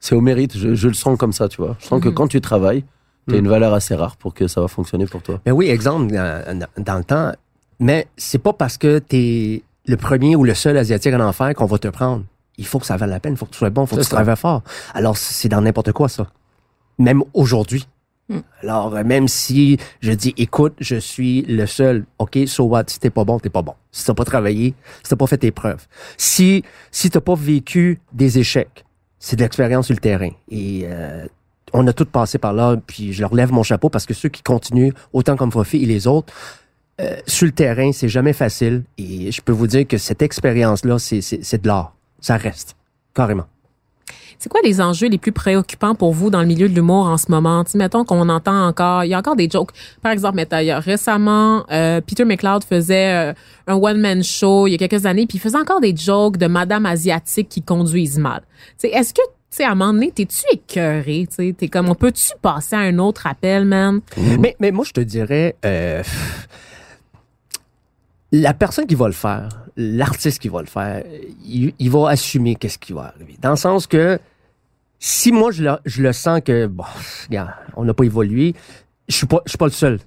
[0.00, 0.56] C'est au mérite.
[0.56, 1.76] Je, je le sens comme ça, tu vois.
[1.78, 2.14] Je sens que Mhm.
[2.14, 2.84] quand tu travailles,
[3.28, 3.40] t'as Mhm.
[3.44, 5.40] une valeur assez rare pour que ça va fonctionner pour toi.
[5.44, 7.32] Ben oui, exemple, dans, dans le temps.
[7.78, 11.66] Mais c'est pas parce que t'es le premier ou le seul asiatique en enfer qu'on
[11.66, 12.24] va te prendre.
[12.58, 13.96] il faut que ça vaille la peine, il faut que tu sois bon, il faut
[13.96, 14.62] que tu travailles fort.
[14.94, 16.26] Alors, c'est dans n'importe quoi, ça.
[16.98, 17.86] Même aujourd'hui.
[18.62, 22.84] Alors, euh, même si je dis, écoute, je suis le seul, OK, so what?
[22.88, 23.74] Si t'es pas bon, t'es pas bon.
[23.90, 25.86] Si t'as pas travaillé, si t'as pas fait tes preuves.
[26.16, 28.84] Si, si t'as pas vécu des échecs,
[29.18, 30.30] c'est de l'expérience sur le terrain.
[30.50, 31.26] Et, euh,
[31.72, 34.28] on a tous passé par là, puis je leur lève mon chapeau parce que ceux
[34.28, 36.32] qui continuent, autant comme Fofi et les autres,
[37.00, 38.84] euh, sur le terrain, c'est jamais facile.
[38.98, 41.94] Et je peux vous dire que cette expérience-là, c'est de l'art.
[42.20, 42.76] Ça reste.
[43.14, 43.46] Carrément.
[44.42, 47.16] C'est quoi les enjeux les plus préoccupants pour vous dans le milieu de l'humour en
[47.16, 47.62] ce moment?
[47.62, 49.70] Tu sais, mettons qu'on entend encore, il y a encore des jokes.
[50.02, 53.34] Par exemple, mettons, il y a récemment, euh, Peter McLeod faisait euh,
[53.68, 56.48] un one-man show il y a quelques années, puis il faisait encore des jokes de
[56.48, 58.42] madame asiatique qui conduisent mal.
[58.80, 61.28] Tu sais, est-ce que, tu sais, à un moment donné, t'es-tu écœuré?
[61.30, 64.00] Tu sais, t'es comme, on peut-tu passer à un autre appel, man?
[64.40, 66.02] Mais, mais moi, je te dirais, euh,
[68.32, 71.04] la personne qui va le faire, l'artiste qui va le faire,
[71.46, 73.36] il, il va assumer qu'est-ce qui va arriver.
[73.40, 74.18] Dans le sens que
[75.04, 76.84] si moi, je le, je le sens que, bon,
[77.28, 78.54] regarde, on n'a pas évolué,
[79.08, 79.98] je suis pas, je suis pas le seul.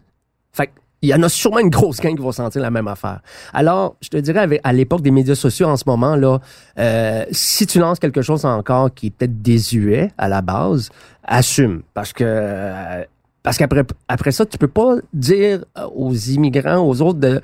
[0.53, 3.19] Fait il y en a sûrement une grosse gang qui va sentir la même affaire.
[3.53, 6.39] Alors, je te dirais, à l'époque des médias sociaux en ce moment, là,
[6.79, 10.89] euh, si tu lances quelque chose encore qui est peut-être désuet à la base,
[11.25, 11.83] assume.
[11.93, 13.03] Parce que euh,
[13.43, 17.41] parce qu'après après ça, tu peux pas dire aux immigrants, aux autres de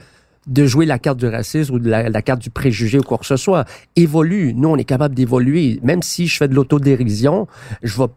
[0.48, 3.18] de jouer la carte du racisme ou de la, la carte du préjugé ou quoi
[3.18, 3.66] que ce soit.
[3.96, 4.54] Évolue.
[4.56, 5.80] Nous, on est capable d'évoluer.
[5.84, 7.48] Même si je fais de l'autodérision,
[7.84, 8.08] je vais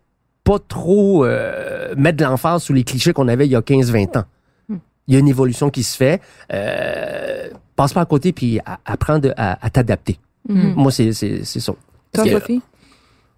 [0.42, 4.18] pas trop euh, mettre de l'emphase sur les clichés qu'on avait il y a 15-20
[4.18, 4.24] ans.
[5.06, 6.22] Il y a une évolution qui se fait.
[6.52, 10.18] Euh, passe pas à côté puis apprends de- à, à t'adapter.
[10.48, 10.74] Mhm.
[10.76, 11.74] Moi, c'est c'est c'est ça.
[12.12, 12.62] Toi, Sophie?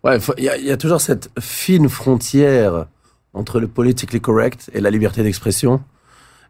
[0.05, 2.87] Ouais, il y, y a toujours cette fine frontière
[3.35, 5.81] entre le politically correct et la liberté d'expression.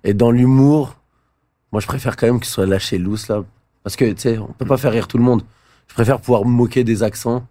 [0.04, 0.96] Et dans l'humour,
[1.76, 3.44] moi, je préfère quand même qu'il soit lâché loose, là.
[3.84, 5.42] Parce que, tu sais, on peut pas faire rire tout le monde.
[5.88, 7.44] Je préfère pouvoir me moquer des accents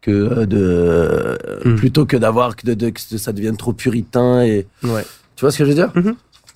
[0.00, 1.76] que euh, de, euh, Mm.
[1.76, 5.04] plutôt que d'avoir que, de, de- que ça devienne trop puritain et, Ouais.
[5.36, 5.92] tu vois ce que je veux dire?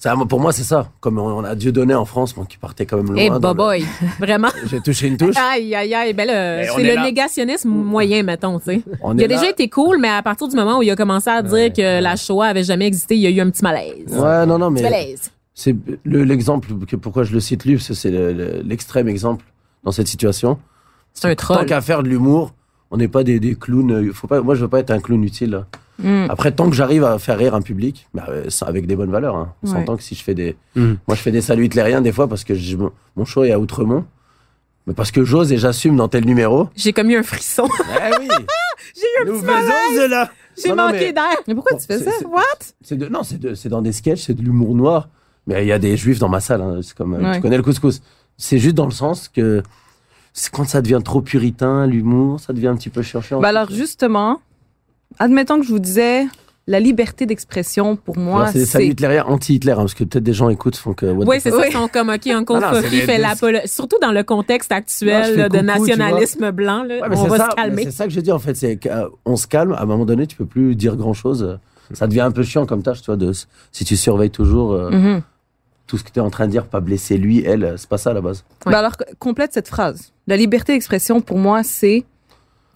[0.01, 0.91] Ça, pour moi, c'est ça.
[1.01, 3.17] Comme on a Dieu donné en France, bon, qui partait quand même loin.
[3.17, 3.85] Eh, dans le- boy,
[4.19, 4.49] vraiment?
[4.67, 5.37] J'ai touché une touche.
[5.37, 6.13] Aïe, aïe, aïe.
[6.15, 7.03] Ben on c'est est le là.
[7.05, 8.83] négationnisme moyen, mettons, tu sais.
[8.85, 9.27] Il a là.
[9.29, 12.03] déjà été cool, mais à partir du moment où il a commencé à dire que
[12.03, 13.95] la Shoah avait jamais existé, il y a eu un petit malaise.
[14.11, 14.91] Ouais, non, non, Petit mais.
[14.91, 15.31] malaise.
[15.55, 16.69] C'est le- l'exemple
[17.01, 19.45] pourquoi je le cite lui, parce que c'est le- le- l'extrême exemple
[19.85, 20.59] dans cette situation.
[21.13, 21.67] C'est un Tant troll.
[21.67, 22.55] qu'à faire de l'humour,
[22.91, 23.93] on n'est pas des, des clowns.
[23.93, 25.51] euh, Faut pas, moi, je veux pas être un clown utile.
[25.51, 25.67] là.
[26.01, 26.27] Mm.
[26.29, 29.13] Après, tant que j'arrive à faire rire un public, bah, euh, ça, avec des bonnes
[29.13, 29.37] valeurs.
[29.37, 29.55] Hein.
[29.63, 29.75] On Ouais.
[29.75, 30.95] s'entend que si je fais des, Mm.
[31.07, 33.61] moi, je fais des saluts hitlériens des fois parce que je- mon- show est à
[33.61, 34.05] Outremont,
[34.89, 36.69] mais parce que j'ose et j'assume dans tel numéro.
[36.75, 37.69] J'ai comme eu un frisson.
[37.79, 38.29] Eh oui,
[38.97, 39.99] J'ai eu un nous petit malaise.
[40.01, 40.31] de la.
[40.61, 41.37] J'ai manqué mais- d'air.
[41.47, 42.11] Mais pourquoi Bon, tu fais ça?
[42.29, 42.43] What?
[42.83, 45.09] C'est de, non, c'est de- c'est dans des sketchs, c'est de l'humour noir.
[45.47, 46.63] Mais il y a des juifs dans ma salle.
[46.63, 46.81] hein.
[46.83, 47.35] C'est comme, euh, Ouais.
[47.37, 48.01] tu connais le couscous.
[48.37, 49.63] C'est juste dans le sens que
[50.33, 53.21] c'est quand ça devient trop puritain, l'humour, ça devient un petit peu chiant.
[53.41, 54.41] Ben alors, justement,
[55.19, 56.27] admettons que je vous disais,
[56.67, 58.91] la liberté d'expression, pour moi, c'est des saluts c'est...
[58.93, 61.07] hitlériens anti-Hitler, hein, parce que peut-être des gens écoutent, font que.
[61.07, 61.67] Oui, the c'est ça.
[61.69, 63.69] Ils sont comme, OK, Uncle Ah Sophie des- fait l'apologie.
[63.69, 66.83] Surtout dans le contexte actuel là, de coucou, nationalisme blanc.
[66.85, 67.07] Là.
[67.07, 67.85] Ouais, On va ça, se calmer.
[67.85, 69.73] C'est ça que je dis en fait, c'est qu'on se calme.
[69.75, 71.59] À un moment donné, tu peux plus dire grand chose.
[71.93, 73.31] Ça devient un peu chiant comme tâche, tu vois, de,
[73.71, 75.23] si tu surveilles toujours euh, Mhm.
[75.87, 77.99] Tout ce que tu es en train de dire, pas blesser lui, elle, c'est pas
[77.99, 78.45] ça à la base.
[78.67, 78.73] Ouais.
[78.73, 80.13] Ben alors, complète cette phrase.
[80.27, 82.05] La liberté d'expression, pour moi, c'est...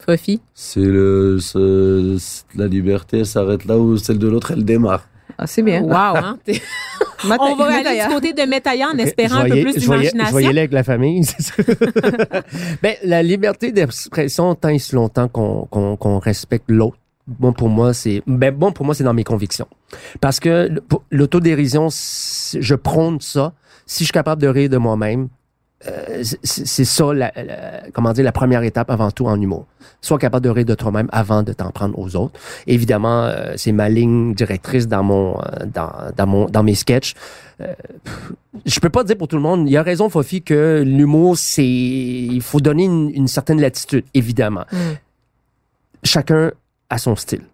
[0.06, 0.40] Sophie?
[0.54, 2.18] C'est le, ce-
[2.54, 5.08] la liberté s'arrête là où celle de l'autre elle démarre.
[5.36, 5.82] Ah, c'est bien.
[5.82, 6.38] Wow, hein?
[7.24, 10.00] On va aller du côté de Métailla en espérant Je un peu voyais- plus voyais-
[10.10, 10.30] d'imagination.
[10.32, 11.22] voyais là avec la famille.
[12.82, 16.96] ben, la liberté d'expression, tant et si longtemps qu'on qu'on qu'on respecte l'autre,
[17.28, 19.68] bon pour moi, c'est ben, bon pour moi, c'est dans mes convictions.
[20.20, 20.70] Parce que
[21.10, 23.52] l'autodérision, je prône ça.
[23.86, 25.28] Si je suis capable de rire de moi-même,
[25.86, 29.66] euh, c'est ça, la, la- comment dire, la première étape avant tout en humour.
[30.00, 32.38] Sois capable de rire de toi-même avant de t'en prendre aux autres.
[32.66, 37.14] Évidemment, euh, c'est ma ligne directrice dans mon, euh, dans, dans mon, dans mes sketchs.
[37.60, 37.72] Euh,
[38.66, 39.68] je peux pas dire pour tout le monde.
[39.68, 44.04] Il y a raison, Fofi, que l'humour, c'est, il faut donner une, une certaine latitude,
[44.14, 44.64] évidemment.
[44.72, 44.76] Mm.
[46.04, 46.50] Chacun
[46.88, 47.46] a son style,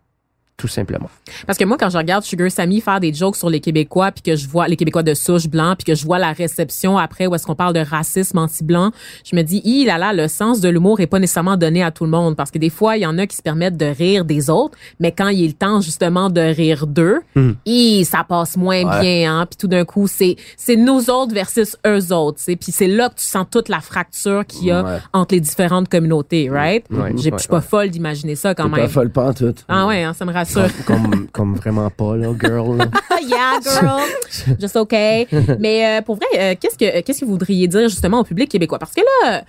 [0.56, 1.10] tout simplement.
[1.46, 4.22] Parce que moi, quand je regarde Sugar Sammy faire des jokes sur les Québécois, puis
[4.22, 7.26] que je vois les Québécois de souche blanc, puis que je vois la réception après
[7.26, 8.92] où est-ce qu'on parle de racisme anti-blanc,
[9.28, 11.90] je me dis, il là là, le sens de l'humour est pas nécessairement donné à
[11.90, 13.86] tout le monde, parce que des fois, il y en a qui se permettent de
[13.86, 17.56] rire des autres, mais quand il est le temps justement de rire d'eux, Mhm.
[17.66, 19.00] hi, ça passe moins Ouais.
[19.00, 19.46] bien, hein.
[19.46, 22.54] Puis tout d'un coup, c'est c'est nous autres versus eux autres, sais.
[22.54, 24.98] Puis c'est là que tu sens toute la fracture qu'il y a Ouais.
[25.12, 26.84] entre les différentes communautés, right?
[26.90, 28.80] Ouais, J'ai- ouais, Je suis pas folle d'imaginer ça quand T'es même.
[28.86, 29.52] pas folle pas tout.
[29.68, 30.43] Ah ouais, hein, ça me rassure.
[30.87, 32.76] Comme, comme vraiment pas, là, girl.
[32.78, 32.87] là.
[33.22, 34.00] yeah, girl.
[34.61, 35.26] Just okay.
[35.59, 38.50] Mais euh, pour vrai, euh, qu'est-ce que qu'est-ce que vous voudriez dire justement au public
[38.50, 38.78] québécois?
[38.78, 39.42] Parce que là,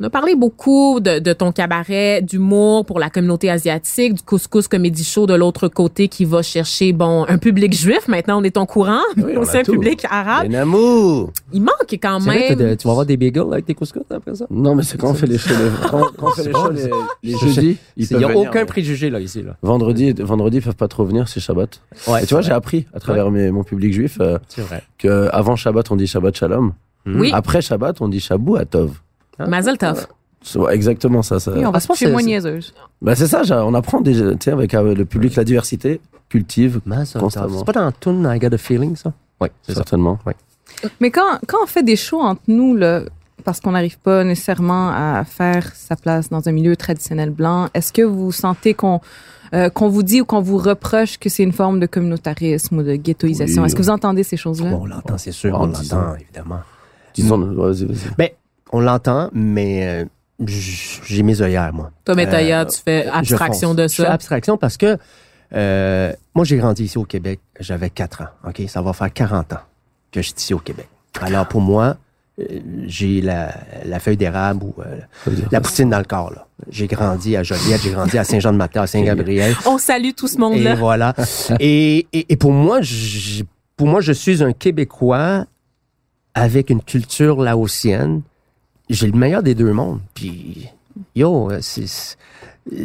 [0.00, 4.66] On a parlé beaucoup de, de ton cabaret d'humour pour la communauté asiatique, du couscous
[4.66, 8.08] comédie show de l'autre côté qui va chercher bon un public juif.
[8.08, 9.70] Maintenant, on est en courant, Oui, on aussi a un tout.
[9.72, 10.44] public arabe.
[10.44, 11.70] Les Namou Il manque
[12.02, 12.70] quand C'est vrai que même.
[12.70, 14.46] de- tu vas avoir des bagels avec tes couscous après ça?
[14.50, 16.70] Non, mais c'est quand on fait les shows, les, quand, quand on fait les shows
[16.72, 16.90] les,
[17.22, 19.42] les jeudis, ils Il peuvent n'y a venir, aucun mais préjugé là ici.
[19.42, 19.56] Là.
[19.62, 21.80] Vendredi, vendredi, ils peuvent pas trop venir, c'est Shabbat.
[22.08, 24.82] Ouais, Et tu vois, j'ai appris à travers mes- mon public juif euh, c'est vrai.
[24.98, 26.72] que avant Shabbat, on dit Shabbat Shalom.
[27.06, 28.98] Oui, Après Shabbat, on dit Shabu Atov.
[29.38, 30.06] Mazel Tov.
[30.70, 31.40] Exactement ça.
[31.40, 31.52] ça.
[31.52, 32.74] Oui, on va Ah, se je pense coucher que moins c'est- niaiseuse.
[33.00, 36.80] Bah, c'est ça, on apprend déjà, tu sais, avec euh, le public, la diversité, cultive,
[36.84, 37.58] Mazel Constamment.
[37.58, 39.12] C'est pas dans Tune I Got a Feeling, ça?
[39.40, 39.74] Oui, ça.
[39.74, 40.18] certainement.
[41.00, 43.02] Mais quand, quand on fait des shows entre nous, là,
[43.44, 47.92] parce qu'on n'arrive pas nécessairement à faire sa place dans un milieu traditionnel blanc, est-ce
[47.92, 49.00] que vous sentez qu'on
[49.52, 52.82] euh, qu'on vous dit ou qu'on vous reproche que c'est une forme de communautarisme ou
[52.82, 53.62] de ghettoisation?
[53.62, 53.66] Oui.
[53.66, 54.70] Est-ce que vous entendez ces choses-là?
[54.70, 55.54] Bon, on l'entend, c'est sûr.
[55.54, 56.00] En On disant.
[56.00, 56.60] l'entend, évidemment.
[57.14, 57.96] Disons, vas-y, vas-y.
[58.18, 58.28] Ben,
[58.74, 60.04] on l'entend, mais euh,
[60.46, 61.90] j'ai mes œillères, moi.
[62.04, 63.92] Toi, Métaïa, Euh, tu fais abstraction je de fonce.
[63.92, 64.12] Je fais ça?
[64.12, 64.98] abstraction parce que
[65.54, 67.40] euh, moi, j'ai grandi ici au Québec.
[67.60, 68.48] J'avais 4 ans.
[68.48, 68.62] OK?
[68.68, 69.58] Ça va faire 40 ans
[70.10, 70.88] que je suis ici au Québec.
[71.22, 71.96] Alors, pour moi,
[72.86, 76.32] j'ai la, la feuille d'érable ou euh, Ça la poutine dans le corps.
[76.32, 76.46] là.
[76.68, 79.54] J'ai grandi à Joliette, j'ai grandi à Saint-Jean-de-Matin, à Saint-Gabriel.
[79.66, 80.74] On salue tout ce Et monde-là.
[80.74, 81.14] voilà.
[81.60, 82.80] et, et, et pour moi,
[83.76, 85.44] pour moi, je suis un Québécois
[86.34, 88.22] avec une culture laotienne.
[88.90, 90.00] J'ai le meilleur des deux mondes.
[90.14, 90.68] Puis,
[91.16, 92.16] yo, c'est,
[92.72, 92.76] euh,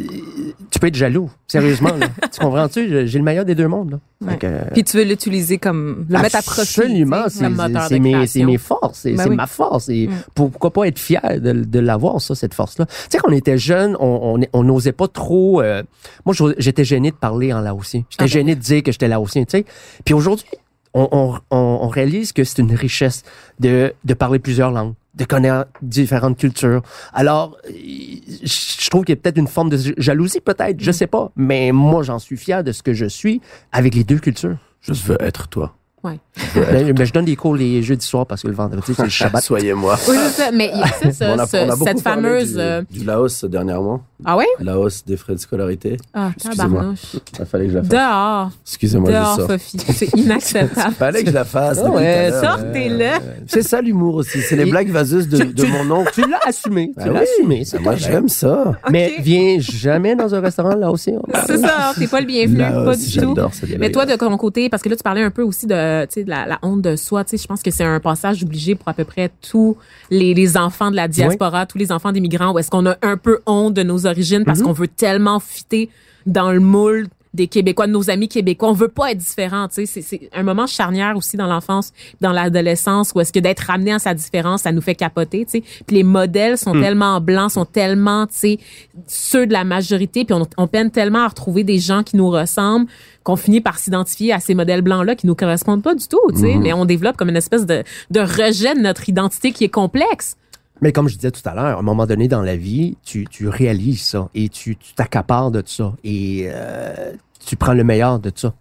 [0.70, 1.94] tu peux être jaloux, sérieusement.
[1.96, 2.08] Là.
[2.32, 2.88] tu comprends-tu?
[2.88, 3.90] J'ai j'ai le meilleur des deux mondes.
[3.92, 3.98] Là.
[4.32, 4.36] Ouais.
[4.38, 6.60] Que- Puis tu veux l'utiliser comme le mettre à profit.
[6.60, 9.36] Absolument, c'est mes, mes forces, c'est Ben oui.
[9.36, 9.88] ma force.
[9.90, 10.12] Et Mm.
[10.34, 12.86] pourquoi pas être fier de, de l'avoir, ça, cette force-là?
[12.86, 15.60] Tu sais, quand on était jeune, on on- on n'osait pas trop...
[15.62, 15.82] euh,
[16.26, 18.04] moi, j'étais gêné de parler en laotien.
[18.10, 19.64] J'étais Ah gêné de dire que j'étais laotien, tu sais.
[20.04, 20.46] Puis aujourd'hui,
[20.92, 23.22] on, on, on, on réalise que c'est une richesse
[23.60, 26.82] de, de parler plusieurs langues, de connaître différentes cultures.
[27.12, 31.30] Alors, je trouve qu'il y a peut-être une forme de jalousie, peut-être, je sais pas.
[31.36, 33.40] Mais moi, j'en suis fier de ce que je suis
[33.72, 34.56] avec les deux cultures.
[34.82, 35.74] Je veux être toi.
[36.02, 36.18] Ouais.
[36.54, 39.08] Ben, ben, je donne des cours les jeudis soirs parce que le vendredi, c'est le
[39.20, 39.42] Shabbat.
[39.44, 39.96] Soyez moi.
[40.08, 40.50] Oui, c'est ça.
[40.52, 42.52] Mais il y a ça, ça, on a, ce- on a beaucoup cette parlé fameuse.
[42.54, 44.02] du, euh, du Laos dernièrement.
[44.24, 44.46] Ah ouais?
[44.60, 45.96] La hausse des frais de scolarité.
[46.12, 46.68] Ah, Excusez-moi.
[46.80, 47.16] tabarnouche.
[47.38, 47.90] Il fallait que je la fasse.
[47.90, 48.50] Dehors.
[48.66, 49.46] Excusez-moi, je Dehors.
[49.48, 49.78] Sophie.
[49.94, 50.94] C'est inacceptable.
[50.94, 51.78] Fallait que je la fasse.
[51.84, 52.30] Ah ouais.
[52.42, 53.44] Sortez-le.
[53.46, 54.40] C'est ça l'humour aussi.
[54.42, 56.10] C'est les blagues vaseuses de, de mon oncle.
[56.14, 56.88] Tu l'as assumé.
[56.98, 57.26] Tu Ah l'as oui.
[57.38, 57.64] assumé.
[57.64, 58.72] C'est Ah, moi, j'aime ça.
[58.90, 61.14] Mais viens jamais dans un restaurant là aussi.
[61.14, 61.20] hein.
[61.46, 63.10] C'est ça, t'es pas le bienvenu, pas du tout.
[63.10, 63.66] J'adore ça.
[63.78, 65.74] Mais toi, de ton côté, parce que là, tu parlais un peu aussi de,
[66.06, 67.24] tu sais, de la, la honte de soi.
[67.24, 69.76] Tu sais, je pense que c'est un passage obligé pour à peu près tous
[70.10, 72.96] les, les enfants de la diaspora, tous les enfants des migrants, où est-ce qu'on a
[73.02, 75.88] un peu honte de nos origines parce qu'on veut tellement fitter
[76.26, 78.68] dans le moule des Québécois, de nos amis québécois.
[78.70, 80.02] On veut pas être différent, tu sais.
[80.02, 83.98] C'est- un moment charnière aussi dans l'enfance, dans l'adolescence, où est-ce que d'être ramené à
[84.00, 85.60] sa différence, ça nous fait capoter, tu sais.
[85.86, 88.58] Puis les modèles sont tellement blancs, sont tellement, tu sais,
[89.06, 92.28] ceux de la majorité, puis on, on peine tellement à retrouver des gens qui nous
[92.30, 92.86] ressemblent
[93.22, 96.40] qu'on finit par s'identifier à ces modèles blancs-là qui nous correspondent pas du tout, tu
[96.40, 96.56] sais.
[96.56, 100.36] Mais on développe comme une espèce de, de rejet de notre identité qui est complexe.
[100.80, 103.26] Mais comme je disais tout à l'heure, à un moment donné dans la vie, tu,
[103.30, 107.12] tu réalises ça et tu tu t'accapares de ça et euh,
[107.44, 108.54] tu prends le meilleur de ça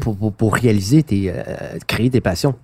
[0.00, 1.42] pour, pour, pour réaliser tes, euh,
[1.86, 2.54] créer tes passions.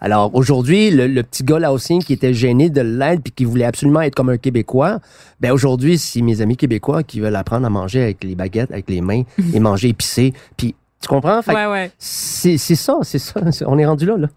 [0.00, 3.66] Alors aujourd'hui, le, le petit gars laotien qui était gêné de l'aide puis qui voulait
[3.66, 4.98] absolument être comme un Québécois,
[5.40, 8.88] ben aujourd'hui, c'est mes amis québécois qui veulent apprendre à manger avec les baguettes, avec
[8.88, 9.22] les mains
[9.54, 10.32] et manger épicé.
[10.56, 11.42] Puis tu comprends?
[11.42, 11.90] Fait Ouais, ouais.
[11.98, 13.40] c'est c'est ça, c'est ça.
[13.66, 14.28] On est rendu là, là.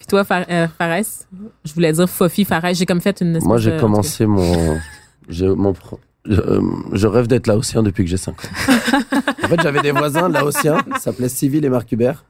[0.00, 1.04] Puis toi, Far- euh, Fares,
[1.64, 4.78] je voulais dire Fofi Fares, j'ai comme fait une espèce Moi, j'ai de- commencé mon.
[5.28, 6.60] j'ai mon pro- je, euh,
[6.92, 8.48] je rêve d'être laotien depuis que j'ai 5 ans.
[9.44, 12.24] en fait, j'avais des voisins laotiens, ça s'appelait Civil et Marc Hubert,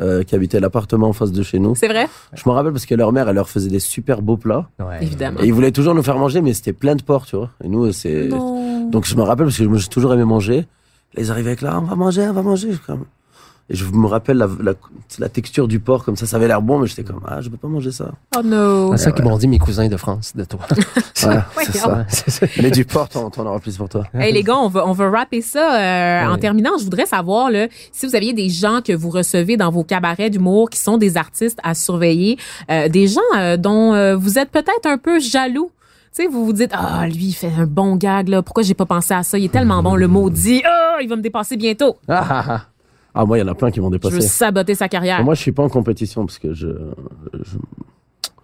[0.00, 1.74] euh, qui habitaient l'appartement en face de chez nous.
[1.76, 2.08] C'est vrai?
[2.34, 4.68] Je me rappelle parce que leur mère, elle leur faisait des super beaux plats.
[5.00, 5.40] Évidemment.
[5.40, 7.50] Et ils voulaient toujours nous faire manger, mais c'était plein de porc, tu vois.
[7.64, 8.28] Et nous, c'est.
[8.28, 8.88] Non.
[8.90, 10.66] Donc je me rappelle parce que moi, j'ai toujours aimé manger.
[11.14, 12.68] Là, ils arrivaient avec là, on va manger, on va manger.
[12.70, 13.04] Je suis comme-
[13.70, 14.72] Et je me rappelle la, la,
[15.18, 17.48] la texture du porc, comme ça, ça avait l'air bon, mais j'étais comme, ah, je
[17.48, 18.10] peux pas manger ça.
[18.36, 18.90] Oh no.
[18.96, 20.60] C'est ça qu'ils m'ont dit mes cousins de France, de toi.
[21.24, 22.46] Ouais, c'est on- ça.
[22.60, 24.04] Mais du porc, t'en t'en auras plus pour toi.
[24.12, 26.38] Hey les gars, on va on va rapper ça euh, en Ouais.
[26.40, 26.72] terminant.
[26.78, 30.30] Je voudrais savoir là, si vous aviez des gens que vous recevez dans vos cabarets
[30.30, 32.38] d'humour qui sont des artistes à surveiller,
[32.70, 35.70] euh, des gens euh, dont euh, vous êtes peut-être un peu jaloux.
[36.14, 38.74] Tu sais, vous vous dites ah lui il fait un bon gag là, pourquoi j'ai
[38.74, 40.62] pas pensé à ça, il est tellement bon le maudit.
[40.66, 41.96] Ah, il va me dépasser bientôt.
[42.08, 42.60] Ah, ah, ah.
[43.14, 44.26] Ah, moi, il y en a plein qui m'ont Je veux dépassé.
[44.28, 46.68] saboter sa carrière Mais Moi, je suis pas en compétition parce que je,
[47.34, 47.56] je,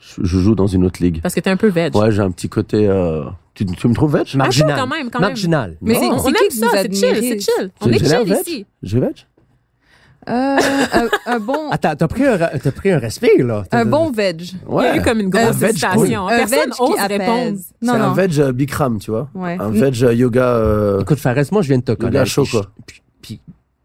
[0.01, 1.21] je- je joue dans une autre ligue.
[1.23, 1.95] parce que t'es un peu veg.
[1.97, 2.87] Ouais, j'ai un petit côté.
[2.89, 4.27] euh, Tu, tu me trouves veg?
[4.37, 4.79] Marginal.
[4.79, 5.31] quand même, quand même.
[5.31, 5.77] Marginal.
[5.81, 6.01] Mais Non.
[6.01, 7.71] on, on C'est aime ça, c'est chill, c'est chill.
[7.81, 8.41] On J'ai- est j'ai chill veg?
[8.47, 8.67] ici.
[8.83, 9.17] Je vais veg?
[10.29, 10.33] Euh,
[10.93, 12.23] un, un bon, Attends, t'as pris,
[12.77, 13.65] pris un respire, là.
[13.73, 14.43] un bon veg.
[14.43, 14.99] Il y a Ouais.
[14.99, 16.27] eu comme une Un grosse veg hésitation.
[16.29, 17.57] Un Personne veg qui répondre.
[17.81, 19.31] C'est Non, un veg euh, Bikram, tu vois.
[19.35, 19.57] Ouais.
[19.59, 20.43] Un veg euh, yoga.
[20.45, 22.27] euh, Écoute, Fares, moi, je viens de te gars connaître.
[22.27, 22.67] chaud, puis quoi.
[23.23, 23.41] puis-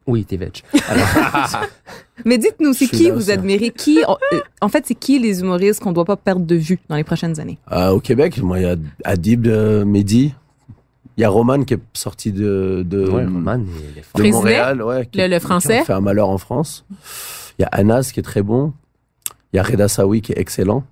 [0.07, 0.61] oui, t'es veg.
[2.25, 3.71] Mais dites-nous, c'est qui là vous admirez?
[3.71, 6.79] Qui, en euh, en fait, c'est qui les humoristes qu'on doit pas perdre de vue
[6.89, 7.57] dans les prochaines années?
[7.71, 10.33] euh, au Québec, moi, il y a Adib, euh, Mehdi.
[11.17, 13.59] Il y a Roman qui est sorti de, de, Ouais, Roman,
[13.93, 14.21] il est fort.
[14.21, 14.81] de Montréal.
[14.81, 15.79] Ouais, qui- le- le qui français?
[15.79, 16.85] a fait un malheur en France.
[17.59, 18.73] Il y a Anas qui est très bon.
[19.51, 20.83] Il y a Reda Sawi qui est excellent.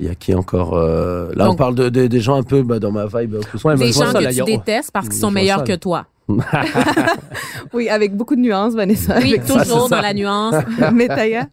[0.00, 2.62] Il y a qui encore euh, Là, on parle de, de- des gens un peu
[2.62, 3.36] bah, dans ma vibe.
[3.50, 3.64] couscous.
[3.64, 6.06] Ouais, Des gens ça, que là, tu détestes parce qu'ils sont meilleurs que toi.
[7.72, 9.16] Oui, avec beaucoup de nuances, Vanessa.
[9.18, 9.96] Oui, Avec toujours ça.
[9.96, 10.54] dans la nuance.
[10.92, 11.48] Métaïa.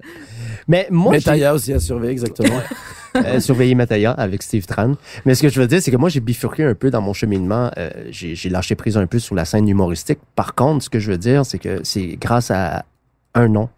[0.68, 1.16] Mais moi,
[1.54, 2.60] aussi à surveiller, exactement.
[3.16, 4.94] euh, surveiller Mataya avec Steve Tran.
[5.26, 7.14] Mais ce que je veux dire, c'est que moi, j'ai bifurqué un peu dans mon
[7.14, 7.72] cheminement.
[7.78, 10.20] Euh, j'ai j'ai lâché prise un peu sur la scène humoristique.
[10.36, 12.86] Par contre, ce que je veux dire, c'est que c'est grâce à
[13.34, 13.70] un nom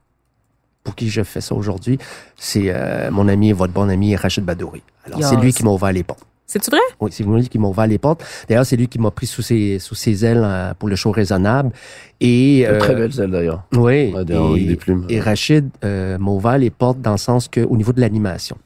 [0.84, 1.98] pour qui je fais ça aujourd'hui.
[2.36, 4.82] C'est euh, mon ami, votre bon ami Rachid Badouri.
[5.06, 5.30] Alors, Yes.
[5.30, 6.26] c'est lui qui m'a ouvert les portes.
[6.52, 6.82] C'est-tu vrai?
[7.00, 8.26] Oui, c'est lui qui m'a ouvert les portes.
[8.50, 11.10] D'ailleurs, c'est lui qui m'a pris sous ses, sous ses ailes euh, pour le show
[11.12, 11.72] raisonnable.
[12.20, 13.64] Et, De Très euh, belle celle d'ailleurs.
[13.74, 14.12] Oui.
[14.14, 14.22] Ouais,
[14.60, 15.06] et, des plumes.
[15.08, 18.58] et Rachid euh, m'a ouvert les portes dans le sens que au niveau de l'animation.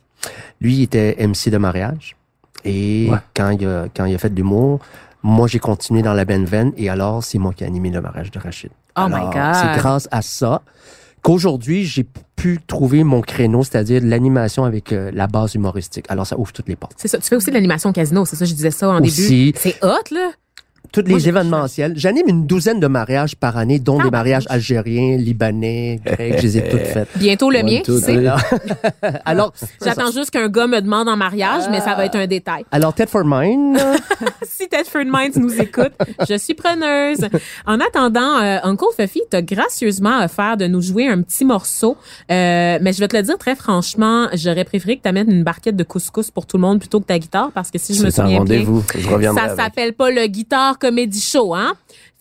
[0.60, 2.15] Lui, il était MC de mariage.
[2.63, 3.19] Et Ouais.
[3.36, 4.80] quand, il a, quand il a fait de l'humour,
[5.21, 6.71] moi, j'ai continué dans la bonne veine.
[6.78, 8.71] Et alors, c'est moi qui ai animé le mariage de Rachid.
[8.98, 9.54] Oh my Alors, God.
[9.54, 10.63] C'est grâce à ça
[11.26, 16.06] qu'aujourd'hui, j'ai pu trouver mon créneau, c'est-à-dire l'animation avec euh, la base humoristique.
[16.10, 16.94] Alors, ça ouvre toutes les portes.
[16.98, 17.18] C'est ça.
[17.18, 19.48] Tu fais aussi de l'animation casino, c'est ça, je disais ça en Aussi.
[19.52, 19.58] début.
[19.60, 20.32] C'est hot, là.
[20.96, 21.92] Toutes les événementiels.
[21.98, 24.12] J'anime une douzaine de mariages par année, dont des Tabarnouche.
[24.12, 26.38] mariages algériens, libanais, grecs.
[26.38, 27.10] je les ai toutes faites.
[27.18, 28.18] Bientôt le mien, tu sais.
[29.26, 29.54] Alors,
[29.84, 32.64] J'attends juste qu'un gars me demande en mariage, mais ça va être un détail.
[32.72, 33.78] alors Ted for Mine,
[34.44, 35.92] si Tedford Minds nous écoute,
[36.30, 37.28] je suis preneuse.
[37.66, 41.98] En attendant, euh, Uncle Fuffy t'a gracieusement offert de nous jouer un petit morceau.
[42.32, 45.44] Euh, mais je vais te le dire très franchement, j'aurais préféré que tu amènes une
[45.44, 48.04] barquette de couscous pour tout le monde plutôt que ta guitare parce que si je
[48.06, 48.84] me souviens bien, rendez-vous.
[48.98, 49.50] Je reviendrai.
[49.50, 51.74] ça s'appelle pas le guitare comédie show, hein?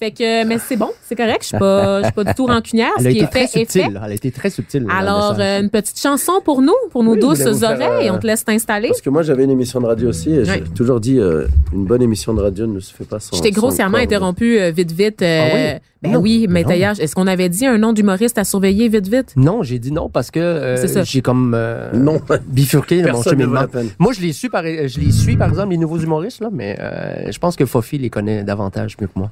[0.04, 1.38] Fait que, mais c'est bon, c'est correct.
[1.42, 2.90] Je suis pas, je suis pas du tout rancunière.
[2.98, 3.72] elle Ce a qui été est très fait est fait.
[3.80, 4.00] subtile.
[4.04, 4.86] Elle a été très subtile.
[4.90, 8.08] Alors, euh, une petite chanson pour nous, pour nos Oui, douces oreilles.
[8.08, 8.88] euh, On te laisse t'installer.
[8.88, 11.86] Parce que moi, j'avais une émission de radio aussi et j'ai toujours dit euh, une
[11.86, 13.36] bonne émission de radio ne se fait pas sans.
[13.38, 15.22] Je t'ai sans grossièrement interrompu euh, vite, vite.
[15.22, 15.80] euh, Ah oui?
[16.02, 19.08] Ben Non, oui, mais d'ailleurs, est-ce qu'on avait dit un nom d'humoriste à surveiller vite,
[19.08, 19.32] vite?
[19.36, 23.62] Non, j'ai dit non parce que euh, j'ai comme euh, Non, bifurqué dans mon cheminement.
[23.98, 26.76] Moi, je les suis par, je les suis par exemple les nouveaux humoristes là, mais
[26.78, 29.30] euh, je pense que Fofi les connaît davantage mieux que moi.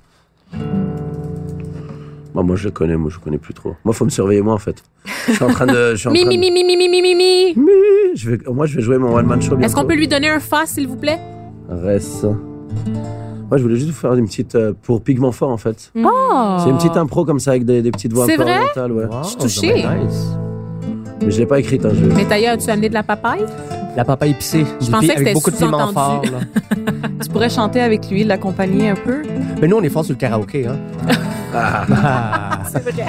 [2.34, 3.74] Bon, moi, je le connais, moi, je connais plus trop.
[3.84, 4.82] Moi, faut me surveiller, moi, en fait.
[5.28, 5.90] Je suis en train de.
[5.92, 7.54] Je suis en Mi, train mi, mi, mi, mi, mi, mi, mi, mi.
[8.14, 9.58] Je vais, moi, je vais jouer mon one-man show.
[9.58, 11.18] Est-ce qu'on peut lui donner un fa, s'il vous plaît?
[11.68, 12.24] Reste.
[12.24, 14.54] Moi, je voulais juste vous faire une petite.
[14.54, 15.92] euh, pour Pigment Fort, en fait.
[15.94, 16.56] Oh!
[16.64, 18.56] C'est une petite impro comme ça avec des, des petites voix un C'est peu vrai?
[18.58, 19.04] orientales, ouais.
[19.04, 19.82] Wow, suis touchée.
[19.82, 20.26] c'est nice.
[21.22, 21.90] Mais je l'ai pas écrite, hein.
[21.94, 22.06] Je...
[22.06, 23.44] Mais d'ailleurs, as-tu amené de la papaye?
[23.96, 24.64] La papa épicée.
[24.80, 26.22] Je pensais que avec c'était beaucoup de piment fort.
[26.24, 26.38] là.
[27.22, 29.22] Tu pourrais chanter avec lui, l'accompagner un peu?
[29.60, 30.66] Mais nous, on est fort sur le karaoké.
[30.66, 30.76] Hein.
[31.54, 32.58] Ah, Ah,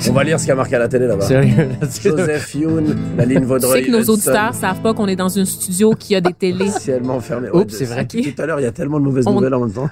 [0.10, 1.26] on va lire ce qu'il y a marqué à la télé là-bas.
[1.26, 1.70] sérieux.
[2.04, 3.82] Joseph Youn, la ligne Tu Vaudreuil.
[3.84, 6.68] sais que nos auditeurs savent pas qu'on est dans un studio qui a des télés.
[6.80, 7.50] Ciellement fermé.
[7.54, 8.06] Oups, c'est vrai.
[8.06, 9.90] Tout à l'heure, il y a tellement de mauvaises On- nouvelles en même temps.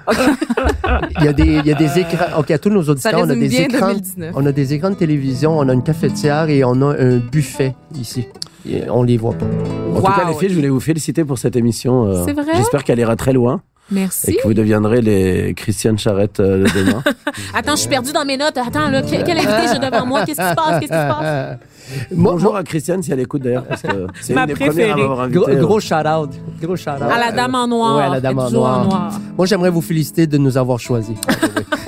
[1.18, 2.38] Il y a des, il y a des écrans.
[2.38, 3.86] OK, à tous nos Ça auditeurs, on a des bien écrans.
[3.88, 4.32] 2019.
[4.36, 7.74] On a des écrans de télévision, on a une cafetière et on a un buffet
[7.98, 8.28] ici.
[8.68, 9.46] Et on les voit pas.
[9.46, 12.06] En tout cas, les filles, je voulais vous féliciter pour cette émission.
[12.06, 12.52] euh, C'est vrai?
[12.56, 14.36] J'espère qu'elle ira très loin et Merci.
[14.36, 17.02] que vous deviendrez les Christiane Charrette euh, de demain.
[17.54, 18.56] Attends, je suis perdue dans mes notes.
[18.56, 20.24] Attends, là, quel, quel invité j'ai devant moi?
[20.24, 20.80] Qu'est-ce qui se passe?
[20.80, 21.56] Qu'est-ce qui se passe?
[22.12, 24.96] Bonjour à Christiane si elle écoute d'ailleurs, parce que c'est Ma une des premières à
[24.96, 25.02] préférée.
[25.02, 25.38] invité.
[25.38, 26.30] Gros, euh, gros shout-out.
[26.62, 27.02] Gros shout-out.
[27.02, 27.96] À la dame en noir.
[27.96, 29.10] Ouais, à la dame en noir.
[29.36, 31.16] Moi, j'aimerais vous féliciter de nous avoir choisis.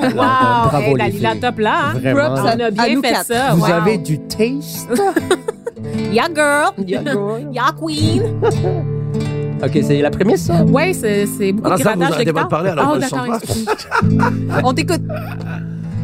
[0.01, 0.11] Wow!
[0.15, 1.41] Bravo, Hey, les Dalila filles.
[1.41, 2.01] top là, hein?
[2.15, 3.27] Props, on a bien fait quatre.
[3.27, 3.55] ça.
[3.55, 3.71] Vous wow.
[3.73, 4.91] avez du taste.
[6.13, 6.73] Yeah, girl!
[6.87, 8.23] Yeah, queen!
[9.63, 10.63] OK, c'est la prémisse, ça?
[10.65, 12.97] Ouais, c'est c'est beaucoup Alors de ça, vous grattage de arrêtez pas de parler, alors
[12.97, 14.61] Oh, je.
[14.65, 15.01] On t'écoute.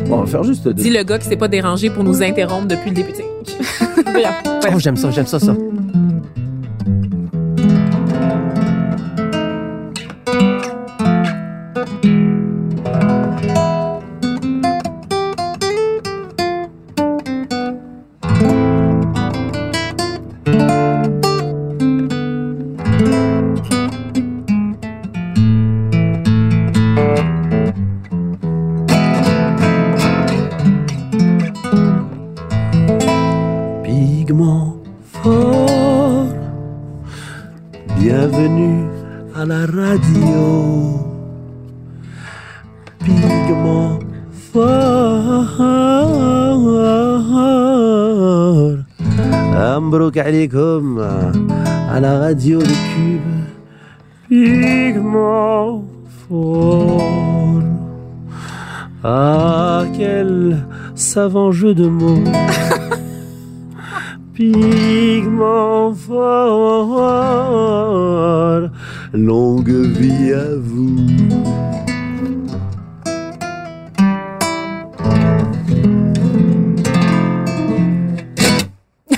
[0.06, 0.68] Bon, on va faire juste.
[0.68, 3.12] Dis le gars qui s'est pas dérangé pour nous interrompre depuis le début.
[4.72, 5.54] Oh, j'aime ça, j'aime ça, ça.
[38.10, 38.88] Bienvenue
[39.36, 40.40] à la radio.
[43.04, 44.00] Pigment
[44.52, 45.60] fort,
[50.26, 50.98] alaikum
[51.94, 53.30] à la radio de Cube.
[54.28, 55.84] Pigment
[56.28, 57.62] fort.
[59.04, 62.24] Ah, quel savant jeu de mots.
[64.40, 66.96] Pigment fort.
[69.12, 70.96] Longue vie à vous.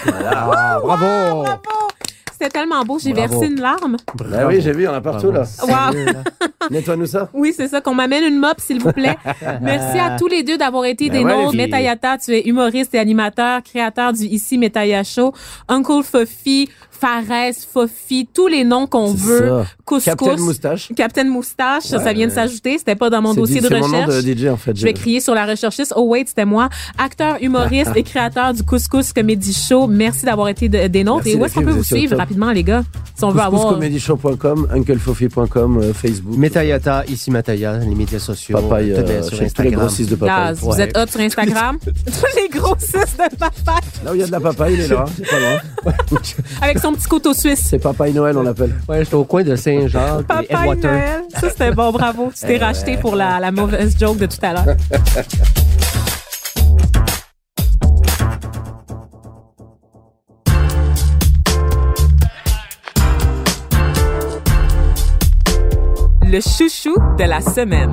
[0.05, 1.62] Ah, bravo!
[2.43, 3.99] C'était tellement beau, j'ai versé une larme.
[4.17, 5.45] Bah oui, j'ai vu, on a partout là.
[5.63, 5.97] Wow.
[6.71, 7.29] Nettoie-nous ça.
[7.33, 9.17] Oui, c'est ça, qu'on m'amène une mop, s'il vous plaît.
[9.63, 11.55] Merci à tous les deux d'avoir été Ben des ouais, nôtres.
[11.55, 15.33] Metayata, tu es humoriste et animateur, créateur du Ici Metaya Show.
[15.69, 16.69] Uncle Fofi,
[17.03, 19.41] Fares, Fofi, tous les noms qu'on veut.
[19.41, 19.65] ça.
[19.85, 20.05] Couscous.
[20.05, 20.89] Captain Moustache.
[20.95, 22.15] Captain Moustache, ça Ouais.
[22.15, 22.79] vient de s'ajouter.
[22.79, 24.25] C'était pas dans mon dossier dit- de c'est mon nom recherche.
[24.25, 24.77] de DJ en fait.
[24.77, 25.93] Je vais crier sur la recherchiste.
[25.97, 26.69] Oh wait, c'était moi.
[26.99, 29.89] Acteur, humoriste et créateur du Couscous Comedy Show.
[29.89, 31.25] Merci d'avoir été de- des nôtres.
[31.25, 32.85] Merci, et où est-ce qu'on peut vous suivre rapidement, les gars?
[33.17, 33.63] Si on veut avoir...
[33.63, 36.37] Couscoomedyshow.com, unclefofi.com, euh, Facebook.
[36.37, 38.57] Metayata, ici Mataya, les médias sociaux.
[38.61, 40.55] Papaye, euh, euh, sur tous les grossistes de papaye.
[40.55, 41.79] Vous êtes hot sur Instagram?
[41.83, 43.81] Tous les grossistes de papa.
[44.05, 45.05] Là où il y a de la papaye, il est là.
[45.17, 45.93] C'est pas loin.
[46.63, 47.67] Avec son petit couteau suisse.
[47.71, 48.75] C'est Papaye Noël, on l'appelle.
[48.89, 50.91] Ouais, j'étais au coin de Saint-Jean et Papa Edwater.
[50.91, 51.23] Noël.
[51.41, 52.33] Ça, c'était bon, bravo.
[52.35, 54.77] Tu t'es racheté pour la, la mauvaise joke de tout à l'heure.
[66.25, 67.93] Le chouchou de la semaine.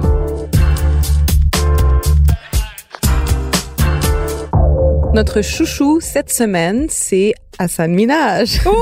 [5.14, 8.62] Notre chouchou cette semaine, c'est Hassan Minaj.
[8.66, 8.74] Oh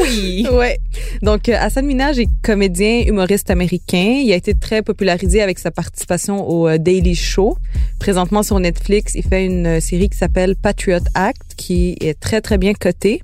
[0.00, 0.46] oui!
[0.52, 0.78] Ouais.
[1.22, 4.20] Donc, euh, Hassan Minaj est comédien, humoriste américain.
[4.22, 7.56] Il a été très popularisé avec sa participation au euh, Daily Show.
[7.98, 12.40] Présentement sur Netflix, il fait une euh, série qui s'appelle Patriot Act, qui est très,
[12.40, 13.20] très bien cotée.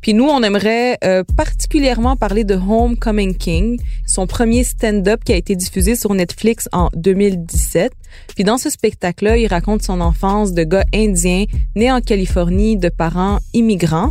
[0.00, 5.36] Puis nous, on aimerait euh, particulièrement parler de Homecoming King, son premier stand-up qui a
[5.36, 7.92] été diffusé sur Netflix en 2017.
[8.34, 11.44] Puis dans ce spectacle-là, il raconte son enfance de gars indien
[11.76, 14.10] né en Californie de parents immigrants.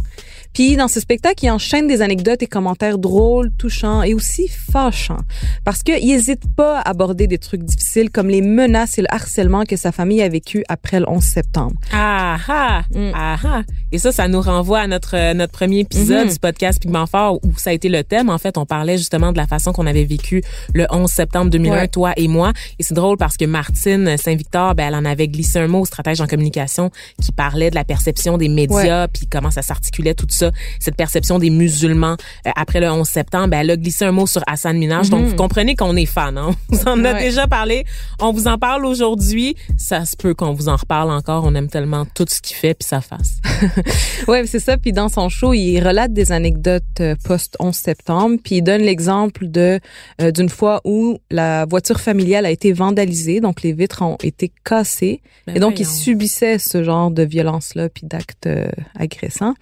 [0.54, 5.22] Puis dans ce spectacle, il enchaîne des anecdotes et commentaires drôles, touchants et aussi fâchants.
[5.66, 9.64] Parce qu'il n'hésite pas à aborder des trucs difficiles comme les menaces et le harcèlement
[9.66, 11.76] que sa famille a vécu après le 11 septembre.
[11.92, 12.84] Ah ah!
[12.94, 13.12] Mm.
[13.16, 13.62] Ah ah!
[13.92, 16.34] Et ça, ça nous renvoie à notre, euh, notre premier épisode Mhm.
[16.34, 18.30] du podcast Pigment Fort où ça a été le thème.
[18.30, 20.44] En fait, on parlait justement de la façon qu'on avait vécu
[20.74, 21.88] le 11 septembre 2001, Ouais.
[21.88, 22.54] toi et moi.
[22.80, 26.22] Et c'est drôle parce que Martine Saint-Victor, ben, elle en avait glissé un mot, stratège
[26.22, 26.92] en communication,
[27.22, 30.43] qui parlait de la perception des médias, puis comment ça s'articulait, tout ça.
[30.80, 32.18] Cette perception des musulmans
[32.48, 35.10] euh, après le 11 septembre, ben, elle a glissé un mot sur Hassan Minaj.
[35.10, 35.28] Donc, Mhm.
[35.30, 36.38] vous comprenez qu'on est fan.
[36.38, 36.52] Hein?
[36.70, 37.20] On vous en a Ouais.
[37.24, 37.86] déjà parlé.
[38.20, 39.56] On vous en parle aujourd'hui.
[39.78, 41.44] Ça se peut qu'on vous en reparle encore.
[41.46, 43.38] On aime tellement tout ce qu'il fait puis sa face.
[44.28, 44.78] Ouais, c'est ça.
[44.78, 48.38] Puis dans son show, il relate des anecdotes euh, post 11 septembre.
[48.44, 49.80] Puis il donne l'exemple de
[50.22, 54.52] euh, d'une fois où la voiture familiale a été vandalisée, donc les vitres ont été
[54.64, 55.22] cassées.
[55.48, 58.68] Ben Et donc, il subissait ce genre de violence-là, puis d'actes euh,
[58.98, 59.54] agressants.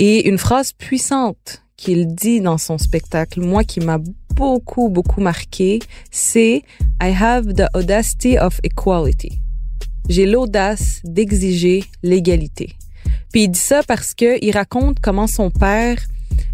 [0.00, 3.98] Et une phrase puissante qu'il dit dans son spectacle, moi qui m'a
[4.36, 5.80] beaucoup, beaucoup marqué,
[6.12, 6.62] c'est
[7.02, 9.40] I have the audacity of equality.
[10.08, 12.76] J'ai l'audace d'exiger l'égalité.
[13.32, 15.98] Puis il dit ça parce que il raconte comment son père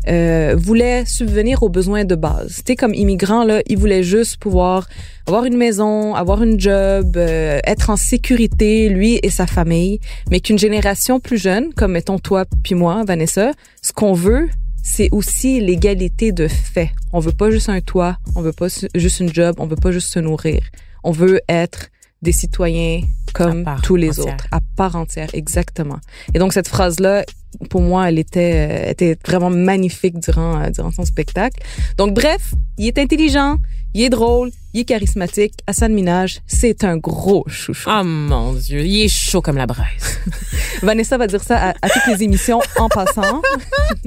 [0.08, 2.56] euh, voulait subvenir aux besoins de base.
[2.56, 4.88] Tu sais, comme immigrant, là, il voulait juste pouvoir
[5.26, 10.00] avoir une maison, avoir une job, euh, être en sécurité, lui et sa famille.
[10.30, 13.52] Mais qu'une génération plus jeune, comme mettons toi puis moi, Vanessa,
[13.82, 14.48] ce qu'on veut,
[14.82, 16.90] c'est aussi l'égalité de fait.
[17.12, 19.90] On veut pas juste un toit, on veut pas juste une job, on veut pas
[19.90, 20.60] juste se nourrir.
[21.02, 21.88] On veut être
[22.22, 23.02] des citoyens
[23.32, 24.34] comme tous les entière.
[24.34, 25.98] autres, à part entière, exactement.
[26.34, 27.24] Et donc cette phrase-là,
[27.70, 31.60] pour moi, elle était, euh, était vraiment magnifique durant, euh, durant son spectacle.
[31.98, 33.58] Donc bref, il est intelligent,
[33.94, 35.54] il est drôle, il est charismatique.
[35.66, 37.88] Hassan Minaj, c'est un gros chouchou.
[37.92, 40.20] Oh mon Dieu, il est chaud comme la braise.
[40.82, 43.40] Vanessa va dire ça à, à toutes les émissions en passant.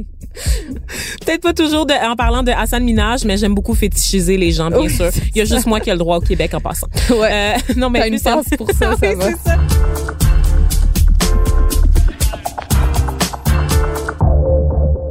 [1.25, 4.69] Peut-être pas toujours de- en parlant de Hassan Minaj, mais j'aime beaucoup fétichiser les gens,
[4.69, 5.09] bien Oui, sûr.
[5.33, 6.87] Il y a juste moi qui ai le droit au Québec en passant.
[7.09, 7.55] Ouais.
[7.57, 9.31] Euh, non, mais T'as une passe pour ça, ça Oui, va.
[9.31, 9.57] ça.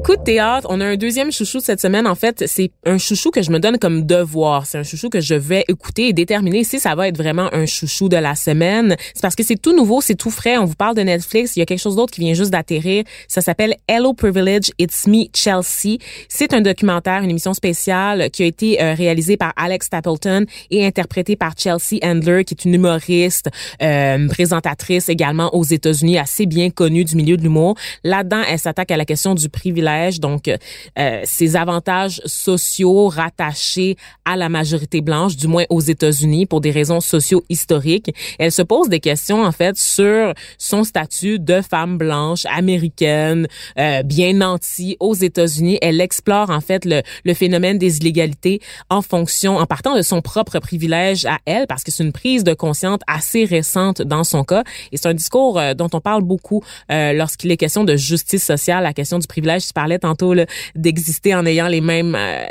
[0.07, 2.07] Coup de théâtre, on a un deuxième chouchou cette semaine.
[2.07, 4.64] En fait, c'est un chouchou que je me donne comme devoir.
[4.64, 7.66] C'est un chouchou que je vais écouter et déterminer si ça va être vraiment un
[7.66, 8.94] chouchou de la semaine.
[9.14, 10.59] C'est parce que c'est tout nouveau, c'est tout frais.
[10.59, 11.57] On vous parle de Netflix.
[11.57, 13.02] Il y a quelque chose d'autre qui vient juste d'atterrir.
[13.26, 15.98] Ça s'appelle Hello Privilege, It's Me, Chelsea.
[16.28, 20.86] C'est un documentaire, une émission spéciale qui a été euh, réalisée par Alex Stapleton et
[20.86, 23.48] interprétée par Chelsea Handler, qui est une humoriste,
[23.82, 27.74] euh, présentatrice également aux États-Unis, assez bien connue du milieu de l'humour.
[28.04, 34.36] Là-dedans, elle s'attaque à la question du privilège donc euh, ces avantages sociaux rattachés à
[34.36, 38.14] la majorité blanche, du moins aux États-Unis, pour des raisons socio-historiques.
[38.38, 43.47] Elle se pose des questions en fait sur son statut de femme blanche américaine,
[43.78, 45.78] euh, bien nantie aux États-Unis.
[45.82, 50.20] Elle explore en fait le, le phénomène des inégalités en fonction, en partant de son
[50.22, 54.44] propre privilège à elle, parce que c'est une prise de conscience assez récente dans son
[54.44, 54.64] cas.
[54.92, 58.44] Et c'est un discours euh, dont on parle beaucoup euh, lorsqu'il est question de justice
[58.44, 60.34] sociale, la question du privilège parlais tantôt
[60.74, 62.45] d'exister en ayant les mêmes, euh,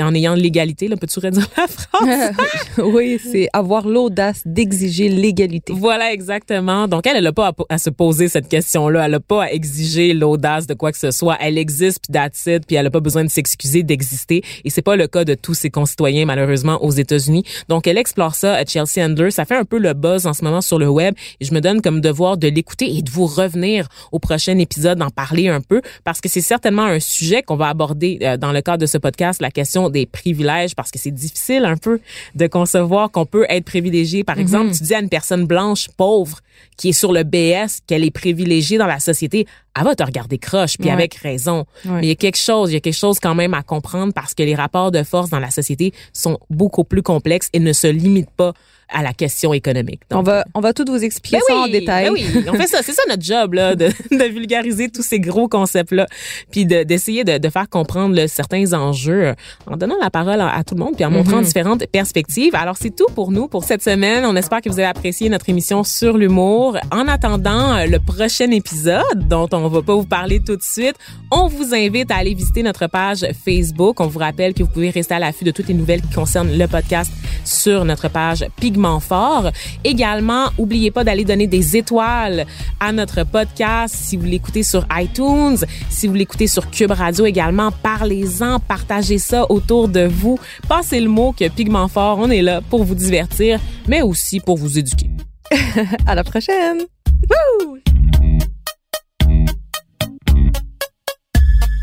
[0.00, 0.88] en ayant l'égalité.
[0.88, 2.32] Peux-tu redire la phrase?
[2.78, 5.72] oui, c'est avoir l'audace d'exiger l'égalité.
[5.76, 6.88] Voilà, exactement.
[6.88, 9.04] Donc, elle, elle n'a pas à, se poser cette question-là.
[9.04, 11.36] Elle n'a pas à exiger l'audace de quoi que ce soit.
[11.40, 14.42] Elle existe, puis it, puis elle n'a pas besoin de s'excuser d'exister.
[14.64, 17.44] Et c'est pas le cas de tous ses concitoyens, malheureusement, aux États-Unis.
[17.68, 19.30] Donc, elle explore ça à Chelsea Handler.
[19.30, 21.14] Ça fait un peu le buzz en ce moment sur le web.
[21.38, 24.98] Et je me donne comme devoir de l'écouter et de vous revenir au prochain épisode,
[24.98, 28.52] d'en parler un peu, parce que c'est certainement un sujet qu'on va aborder euh, dans
[28.52, 32.00] le cadre de ce podcast, la question des privilèges, parce que c'est difficile un peu
[32.34, 34.24] de concevoir qu'on peut être privilégié.
[34.24, 34.42] Par mhm.
[34.42, 36.38] exemple, tu dis à une personne blanche pauvre
[36.76, 40.38] qui est sur le BS qu'elle est privilégiée dans la société, elle va te regarder
[40.38, 41.64] croche, puis avec raison.
[41.84, 44.12] Mais il y a quelque chose, il y a quelque chose quand même à comprendre
[44.12, 47.72] parce que les rapports de force dans la société sont beaucoup plus complexes et ne
[47.72, 48.52] se limitent pas
[48.92, 50.00] à la question économique.
[50.10, 52.04] on va on va tout vous expliquer ben ça en détail.
[52.06, 55.20] Ben oui, on fait ça, c'est ça notre job là, de, de, vulgariser tous ces
[55.20, 56.06] gros concepts là,
[56.50, 59.34] puis d'essayer de, de, faire comprendre certains enjeux euh,
[59.66, 61.46] en donnant la parole à, tout le monde puis en montrant mm-hmm.
[61.46, 62.54] différentes perspectives.
[62.54, 64.24] Alors c'est tout pour nous pour cette semaine.
[64.24, 66.76] On espère que vous avez apprécié notre émission sur l'humour.
[66.90, 70.96] En attendant euh, le prochain épisode dont on va pas vous parler tout de suite,
[71.30, 74.00] on vous invite à aller visiter notre page Facebook.
[74.00, 76.56] On vous rappelle que vous pouvez rester à l'affût de toutes les nouvelles qui concernent
[76.56, 77.12] le podcast
[77.44, 79.50] sur notre page Pigment fort.
[79.84, 82.46] Également, oubliez pas d'aller donner des étoiles
[82.80, 85.58] à notre podcast si vous l'écoutez sur iTunes,
[85.88, 90.38] si vous l'écoutez sur Cube Radio également, parlez-en, partagez ça autour de vous.
[90.68, 94.56] Passez le mot que Pigment Fort, on est là pour vous divertir, mais aussi pour
[94.56, 95.10] vous éduquer.
[96.06, 96.82] à la prochaine.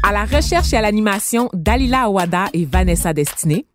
[0.03, 3.65] À la recherche et à l'animation, Dalila Awada et Vanessa Destiné.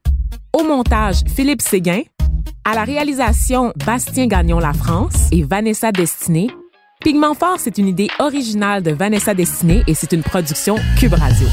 [0.55, 2.03] Au montage, Philippe Séguin.
[2.65, 6.49] À la réalisation, Bastien Gagnon La France et Vanessa Destiné.
[7.01, 11.49] Pigment Fort, c'est une idée originale de Vanessa Destiné et c'est une production Cube Radio.